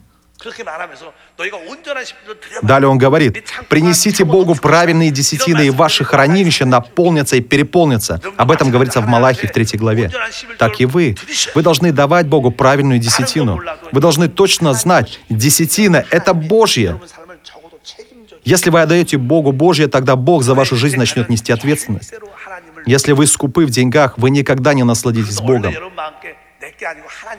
Далее 2.61 2.89
он 2.89 2.97
говорит, 2.97 3.43
«Принесите 3.69 4.23
Богу 4.25 4.55
правильные 4.55 5.09
десятины, 5.09 5.67
и 5.67 5.69
ваши 5.69 6.03
хранилища 6.03 6.65
наполнятся 6.65 7.37
и 7.37 7.41
переполнятся». 7.41 8.21
Об 8.37 8.51
этом 8.51 8.69
говорится 8.69 9.01
в 9.01 9.07
Малахии 9.07 9.47
в 9.47 9.51
третьей 9.51 9.79
главе. 9.79 10.11
Так 10.57 10.79
и 10.79 10.85
вы. 10.85 11.15
Вы 11.55 11.61
должны 11.61 11.91
давать 11.91 12.27
Богу 12.27 12.51
правильную 12.51 12.99
десятину. 12.99 13.59
Вы 13.91 14.01
должны 14.01 14.27
точно 14.27 14.73
знать, 14.73 15.19
десятина— 15.29 16.05
это 16.09 16.33
Божье. 16.33 16.99
Если 18.45 18.69
вы 18.69 18.81
отдаете 18.81 19.17
Богу 19.17 19.51
Божье, 19.51 19.87
тогда 19.87 20.15
Бог 20.15 20.43
за 20.43 20.53
вашу 20.53 20.75
жизнь 20.75 20.97
начнет 20.97 21.29
нести 21.29 21.51
ответственность. 21.51 22.13
Если 22.85 23.13
вы 23.13 23.27
скупы 23.27 23.65
в 23.65 23.69
деньгах, 23.69 24.17
вы 24.17 24.29
никогда 24.29 24.73
не 24.73 24.83
насладитесь 24.83 25.39
Богом. 25.39 25.73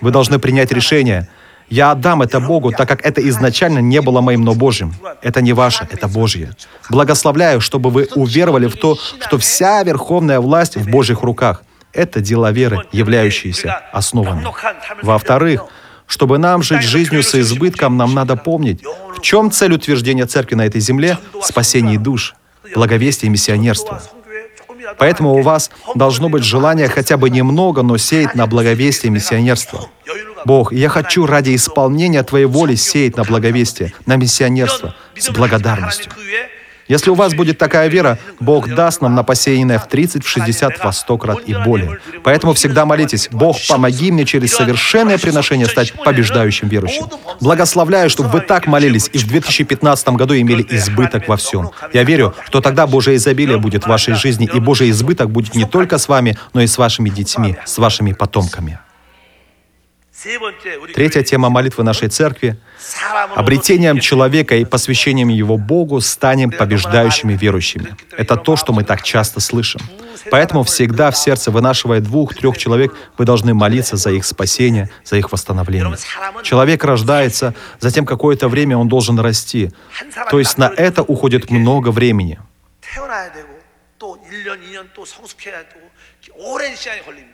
Вы 0.01 0.11
должны 0.11 0.39
принять 0.39 0.73
решение. 0.73 1.29
Я 1.69 1.93
отдам 1.93 2.23
это 2.23 2.41
Богу, 2.41 2.73
так 2.73 2.89
как 2.89 3.05
это 3.05 3.27
изначально 3.29 3.79
не 3.79 4.01
было 4.01 4.21
моим, 4.21 4.43
но 4.43 4.55
Божьим. 4.55 4.95
Это 5.23 5.41
не 5.41 5.53
ваше, 5.53 5.87
это 5.91 6.09
Божье. 6.09 6.53
Благословляю, 6.91 7.61
чтобы 7.61 7.91
вы 7.91 8.09
уверовали 8.15 8.67
в 8.67 8.77
то, 8.77 8.97
что 8.97 9.39
вся 9.39 9.83
верховная 9.83 10.41
власть 10.41 10.77
в 10.77 10.91
Божьих 10.91 11.23
руках. 11.23 11.63
Это 11.93 12.21
дела 12.21 12.51
веры, 12.51 12.85
являющиеся 12.93 13.83
основами. 13.93 14.47
Во-вторых, 15.03 15.67
чтобы 16.07 16.39
нам 16.39 16.63
жить 16.63 16.83
жизнью 16.83 17.23
со 17.23 17.41
избытком, 17.41 17.97
нам 17.97 18.15
надо 18.15 18.37
помнить, 18.37 18.83
в 19.17 19.21
чем 19.21 19.51
цель 19.51 19.73
утверждения 19.73 20.27
церкви 20.27 20.55
на 20.55 20.67
этой 20.67 20.81
земле— 20.81 21.19
спасение 21.43 21.99
душ, 21.99 22.35
благовестие 22.75 23.29
и 23.29 23.33
миссионерство. 23.33 24.03
Поэтому 24.99 25.35
у 25.35 25.43
вас 25.43 25.71
должно 25.95 26.29
быть 26.29 26.45
желание 26.45 26.89
хотя 26.89 27.17
бы 27.17 27.31
немного, 27.31 27.83
но 27.83 27.97
сеять 27.97 28.35
на 28.35 28.47
благовестие 28.47 29.09
и 29.09 29.13
миссионерство. 29.13 29.89
Бог, 30.45 30.73
я 30.73 30.89
хочу 30.89 31.27
ради 31.27 31.55
исполнения 31.55 32.23
Твоей 32.23 32.45
воли 32.45 32.75
сеять 32.75 33.17
на 33.17 33.25
благовестие, 33.25 33.95
на 34.05 34.17
миссионерство, 34.17 34.95
с 35.17 35.31
благодарностью. 35.31 36.13
Если 36.89 37.11
у 37.11 37.15
вас 37.15 37.35
будет 37.35 37.59
такая 37.59 37.89
вера, 37.89 38.19
Бог 38.41 38.69
даст 38.75 39.01
нам 39.01 39.15
на 39.15 39.23
посеянное 39.23 39.79
в 39.79 39.89
30, 39.89 40.25
в 40.25 40.29
60, 40.29 40.85
во 40.85 40.93
100 40.93 41.19
крат 41.19 41.39
и 41.47 41.55
более. 41.55 41.99
Поэтому 42.23 42.53
всегда 42.55 42.85
молитесь, 42.85 43.29
Бог, 43.31 43.57
помоги 43.69 44.11
мне 44.11 44.25
через 44.25 44.55
совершенное 44.55 45.19
приношение 45.19 45.67
стать 45.67 45.93
побеждающим 45.93 46.69
верующим. 46.69 47.07
Благословляю, 47.41 48.11
чтобы 48.11 48.29
вы 48.29 48.41
так 48.41 48.67
молились 48.67 49.09
и 49.13 49.19
в 49.19 49.27
2015 49.27 50.09
году 50.11 50.37
имели 50.37 50.67
избыток 50.71 51.29
во 51.29 51.37
всем. 51.37 51.71
Я 51.93 52.05
верю, 52.05 52.35
что 52.47 52.61
тогда 52.61 52.87
Божье 52.87 53.17
изобилие 53.17 53.59
будет 53.59 53.85
в 53.85 53.89
вашей 53.89 54.15
жизни, 54.15 54.49
и 54.53 54.61
Божий 54.61 54.91
избыток 54.91 55.31
будет 55.31 55.55
не 55.55 55.65
только 55.65 55.99
с 55.99 56.09
вами, 56.09 56.37
но 56.53 56.61
и 56.61 56.67
с 56.67 56.79
вашими 56.79 57.09
детьми, 57.09 57.57
с 57.65 57.79
вашими 57.79 58.13
потомками. 58.13 58.79
Третья 60.94 61.24
тема 61.24 61.50
молитвы 61.50 61.84
нашей 61.84 62.10
церкви — 62.10 63.36
обретением 63.36 64.00
человека 64.00 64.56
и 64.56 64.66
посвящением 64.66 65.30
его 65.30 65.58
Богу 65.58 66.02
станем 66.02 66.52
побеждающими 66.52 67.34
верующими. 67.34 67.96
Это 68.18 68.36
то, 68.36 68.58
что 68.58 68.74
мы 68.74 68.84
так 68.84 69.02
часто 69.02 69.40
слышим. 69.40 69.80
Поэтому 70.30 70.64
всегда 70.64 71.12
в 71.12 71.18
сердце, 71.18 71.52
вынашивая 71.52 72.02
двух-трех 72.02 72.58
человек, 72.58 72.94
вы 73.18 73.24
должны 73.24 73.54
молиться 73.54 73.96
за 73.96 74.12
их 74.12 74.26
спасение, 74.26 74.90
за 75.06 75.16
их 75.16 75.32
восстановление. 75.32 75.96
Человек 76.44 76.84
рождается, 76.84 77.54
затем 77.80 78.06
какое-то 78.06 78.50
время 78.50 78.78
он 78.78 78.90
должен 78.90 79.18
расти. 79.20 79.72
То 80.30 80.40
есть 80.40 80.58
на 80.58 80.66
это 80.76 81.02
уходит 81.02 81.50
много 81.50 81.92
времени. 81.92 82.40
태어나야 82.82 83.32
되고 83.32 83.48
또 84.00 84.18
1년, 84.18 84.60
2년 84.60 84.88
또 84.96 85.06
성숙해야 85.06 85.64
되고 85.70 85.88
오랜 86.36 86.76
시간이 86.76 87.04
걸립니다. 87.04 87.33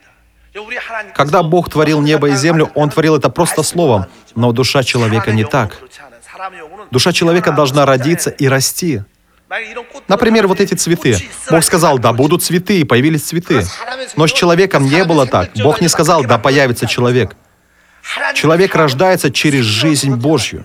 Когда 1.14 1.42
Бог 1.42 1.70
творил 1.70 2.00
небо 2.00 2.28
и 2.30 2.34
землю, 2.34 2.70
Он 2.74 2.90
творил 2.90 3.16
это 3.16 3.30
просто 3.30 3.62
словом, 3.62 4.06
но 4.34 4.52
душа 4.52 4.82
человека 4.82 5.32
не 5.32 5.44
так. 5.44 5.78
Душа 6.90 7.12
человека 7.12 7.52
должна 7.52 7.86
родиться 7.86 8.30
и 8.30 8.48
расти. 8.48 9.02
Например, 10.08 10.46
вот 10.46 10.60
эти 10.60 10.74
цветы. 10.74 11.16
Бог 11.50 11.64
сказал, 11.64 11.98
да 11.98 12.12
будут 12.12 12.42
цветы, 12.42 12.80
и 12.80 12.84
появились 12.84 13.24
цветы. 13.24 13.64
Но 14.16 14.26
с 14.26 14.32
человеком 14.32 14.84
не 14.84 15.04
было 15.04 15.26
так. 15.26 15.50
Бог 15.56 15.80
не 15.80 15.88
сказал, 15.88 16.24
да 16.24 16.38
появится 16.38 16.86
человек. 16.86 17.36
Человек 18.34 18.74
рождается 18.74 19.30
через 19.30 19.64
жизнь 19.64 20.14
Божью. 20.14 20.64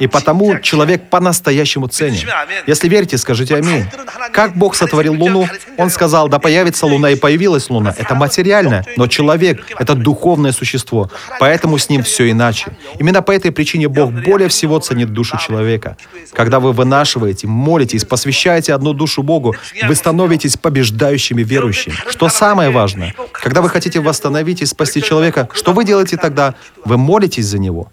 И 0.00 0.06
потому 0.06 0.58
человек 0.60 1.08
по-настоящему 1.08 1.86
ценен. 1.88 2.28
Если 2.66 2.88
верите, 2.88 3.18
скажите 3.18 3.56
аминь. 3.56 3.86
Как 4.32 4.56
Бог 4.56 4.74
сотворил 4.74 5.14
Луну? 5.14 5.48
Он 5.76 5.90
сказал, 5.90 6.28
да 6.28 6.38
появится 6.38 6.86
Луна, 6.86 7.10
и 7.10 7.16
появилась 7.16 7.70
Луна. 7.70 7.94
Это 7.96 8.14
материальное, 8.14 8.84
но 8.96 9.06
человек— 9.06 9.64
это 9.78 9.94
духовное 9.94 10.52
существо. 10.52 11.10
Поэтому 11.40 11.78
с 11.78 11.88
ним 11.88 12.02
все 12.02 12.30
иначе. 12.30 12.76
Именно 12.98 13.22
по 13.22 13.32
этой 13.32 13.52
причине 13.52 13.88
Бог 13.88 14.12
более 14.12 14.48
всего 14.48 14.78
ценит 14.78 15.12
душу 15.12 15.38
человека. 15.38 15.96
Когда 16.32 16.60
вы 16.60 16.72
вынашиваете, 16.72 17.46
молитесь, 17.46 18.04
посвящаете 18.04 18.74
одну 18.74 18.92
душу 18.92 19.22
Богу, 19.22 19.54
вы 19.82 19.94
становитесь 19.94 20.56
побеждающими 20.56 21.42
верующими. 21.42 21.94
Что 22.08 22.28
самое 22.28 22.70
важное, 22.70 23.14
когда 23.32 23.60
вы 23.62 23.68
хотите 23.68 24.00
восстановить 24.00 24.62
и 24.62 24.66
спасти 24.66 25.02
человека, 25.02 25.48
что 25.52 25.72
вы 25.72 25.84
делаете 25.84 26.16
тогда? 26.16 26.54
Вы 26.84 26.98
молитесь 26.98 27.46
за 27.46 27.58
него. 27.58 27.90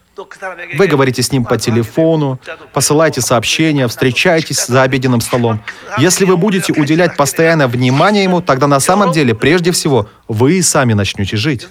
Вы 0.78 0.88
говорите 0.88 1.24
с 1.24 1.32
ним 1.32 1.46
по 1.46 1.58
телефону, 1.58 2.40
посылаете 2.74 3.22
сообщения, 3.22 3.88
встречаетесь 3.88 4.66
за 4.66 4.84
обеденным 4.84 5.22
столом. 5.22 5.64
Если 5.98 6.26
вы 6.26 6.38
будете 6.38 6.74
уделять 6.74 7.16
постоянно 7.16 7.68
внимание 7.68 8.24
ему, 8.24 8.42
тогда 8.42 8.68
на 8.68 8.80
самом 8.80 9.12
деле, 9.12 9.34
прежде 9.34 9.72
всего, 9.72 10.10
вы 10.28 10.56
и 10.56 10.62
сами 10.62 10.94
начнете 10.94 11.38
жить. 11.38 11.68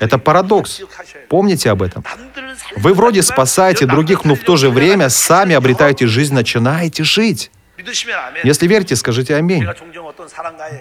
Это 0.00 0.18
парадокс. 0.18 0.82
Помните 1.28 1.70
об 1.70 1.82
этом. 1.82 2.04
Вы 2.76 2.94
вроде 2.94 3.22
спасаете 3.22 3.86
других, 3.86 4.24
но 4.24 4.34
в 4.34 4.40
то 4.40 4.56
же 4.56 4.70
время 4.70 5.08
сами 5.08 5.54
обретаете 5.54 6.06
жизнь, 6.06 6.34
начинаете 6.34 7.04
жить. 7.04 7.50
Если 8.42 8.66
верите, 8.66 8.96
скажите 8.96 9.36
аминь. 9.36 9.66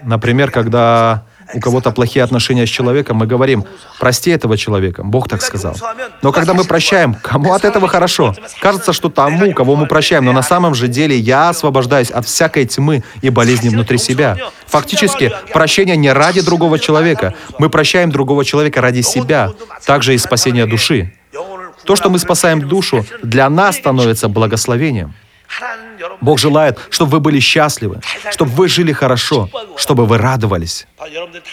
Например, 0.04 0.52
когда 0.52 1.26
у 1.54 1.60
кого-то 1.60 1.92
плохие 1.92 2.24
отношения 2.24 2.66
с 2.66 2.70
человеком, 2.70 3.18
мы 3.18 3.28
говорим, 3.28 3.66
прости 4.00 4.32
этого 4.32 4.58
человека, 4.58 5.04
Бог 5.04 5.28
так 5.28 5.42
сказал. 5.42 5.76
Но 6.22 6.32
когда 6.32 6.54
мы 6.54 6.64
прощаем, 6.64 7.16
кому 7.16 7.54
от 7.54 7.66
этого 7.66 7.88
хорошо? 7.88 8.36
Кажется, 8.62 8.94
что 8.94 9.10
тому, 9.10 9.54
кого 9.54 9.76
мы 9.76 9.88
прощаем, 9.88 10.26
но 10.26 10.32
на 10.32 10.44
самом 10.44 10.76
же 10.76 10.88
деле 10.88 11.18
я 11.18 11.50
освобождаюсь 11.50 12.12
от 12.12 12.26
всякой 12.26 12.66
тьмы 12.66 13.04
и 13.22 13.30
болезни 13.30 13.70
внутри 13.70 13.98
себя. 13.98 14.38
Фактически, 14.68 15.32
прощение 15.54 15.96
не 15.96 16.12
ради 16.12 16.42
другого 16.42 16.80
человека. 16.80 17.34
Мы 17.60 17.70
прощаем 17.70 18.12
другого 18.12 18.44
человека 18.46 18.82
ради 18.82 19.02
себя, 19.02 19.52
также 19.86 20.16
и 20.16 20.18
спасения 20.18 20.66
души. 20.66 21.14
То, 21.86 21.96
что 21.96 22.10
мы 22.10 22.20
спасаем 22.20 22.62
душу, 22.62 23.06
для 23.22 23.50
нас 23.50 23.76
становится 23.76 24.30
благословением. 24.30 25.14
Бог 26.24 26.40
желает, 26.40 26.80
чтобы 26.90 27.12
вы 27.12 27.20
были 27.20 27.40
счастливы, 27.40 28.00
чтобы 28.32 28.52
вы 28.52 28.70
жили 28.70 28.94
хорошо, 28.94 29.50
чтобы 29.76 30.06
вы 30.06 30.18
радовались. 30.18 30.88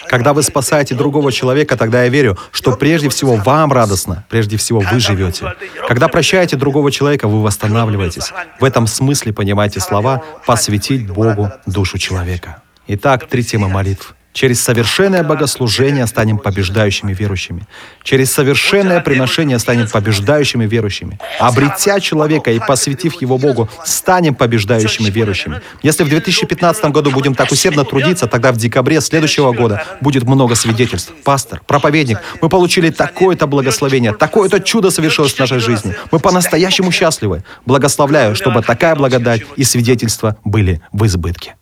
Когда 0.07 0.33
вы 0.33 0.43
спасаете 0.43 0.95
другого 0.95 1.31
человека, 1.31 1.75
тогда 1.75 2.03
я 2.03 2.09
верю, 2.09 2.37
что 2.51 2.71
прежде 2.77 3.09
всего 3.09 3.35
вам 3.35 3.73
радостно, 3.73 4.25
прежде 4.29 4.55
всего 4.55 4.79
вы 4.79 4.99
живете. 4.99 5.53
Когда 5.87 6.07
прощаете 6.07 6.55
другого 6.55 6.89
человека, 6.91 7.27
вы 7.27 7.43
восстанавливаетесь. 7.43 8.31
В 8.59 8.63
этом 8.63 8.87
смысле 8.87 9.33
понимаете 9.33 9.81
слова 9.81 10.23
«посвятить 10.45 11.07
Богу 11.07 11.51
душу 11.65 11.97
человека». 11.97 12.61
Итак, 12.87 13.27
три 13.27 13.43
темы 13.43 13.67
молитв. 13.67 14.15
Через 14.33 14.61
совершенное 14.61 15.23
богослужение 15.23 16.07
станем 16.07 16.37
побеждающими 16.37 17.13
верующими. 17.13 17.63
Через 18.03 18.31
совершенное 18.31 19.01
приношение 19.01 19.59
станем 19.59 19.87
побеждающими 19.87 20.65
верующими. 20.65 21.19
Обретя 21.39 21.99
человека 21.99 22.51
и 22.51 22.59
посвятив 22.59 23.21
его 23.21 23.37
Богу, 23.37 23.69
станем 23.85 24.35
побеждающими 24.35 25.09
верующими. 25.09 25.61
Если 25.83 26.03
в 26.03 26.09
2015 26.09 26.85
году 26.85 27.11
будем 27.11 27.35
так 27.35 27.51
усердно 27.51 27.83
трудиться, 27.83 28.27
тогда 28.27 28.51
в 28.51 28.57
декабре 28.57 29.01
следующего 29.01 29.51
года 29.51 29.83
будет 29.99 30.23
много 30.23 30.55
свидетельств. 30.55 31.11
Пастор, 31.23 31.61
проповедник, 31.67 32.19
мы 32.41 32.49
получили 32.49 32.89
такое-то 32.89 33.47
благословение, 33.47 34.13
такое-то 34.13 34.59
чудо 34.59 34.91
совершилось 34.91 35.33
в 35.33 35.39
нашей 35.39 35.59
жизни. 35.59 35.95
Мы 36.11 36.19
по-настоящему 36.19 36.91
счастливы. 36.91 37.43
Благословляю, 37.65 38.35
чтобы 38.35 38.61
такая 38.61 38.95
благодать 38.95 39.41
и 39.57 39.63
свидетельства 39.63 40.37
были 40.43 40.81
в 40.91 41.05
избытке. 41.05 41.55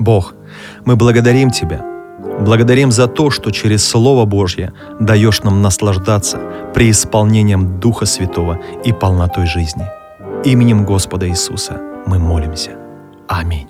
Бог, 0.00 0.34
мы 0.86 0.96
благодарим 0.96 1.50
Тебя. 1.50 1.84
Благодарим 2.40 2.90
за 2.90 3.06
то, 3.06 3.30
что 3.30 3.50
через 3.50 3.86
Слово 3.86 4.24
Божье 4.24 4.72
даешь 4.98 5.42
нам 5.42 5.62
наслаждаться 5.62 6.38
преисполнением 6.74 7.78
Духа 7.80 8.06
Святого 8.06 8.58
и 8.84 8.92
полнотой 8.92 9.46
жизни. 9.46 9.86
Именем 10.44 10.86
Господа 10.86 11.28
Иисуса 11.28 11.78
мы 12.06 12.18
молимся. 12.18 12.70
Аминь. 13.28 13.69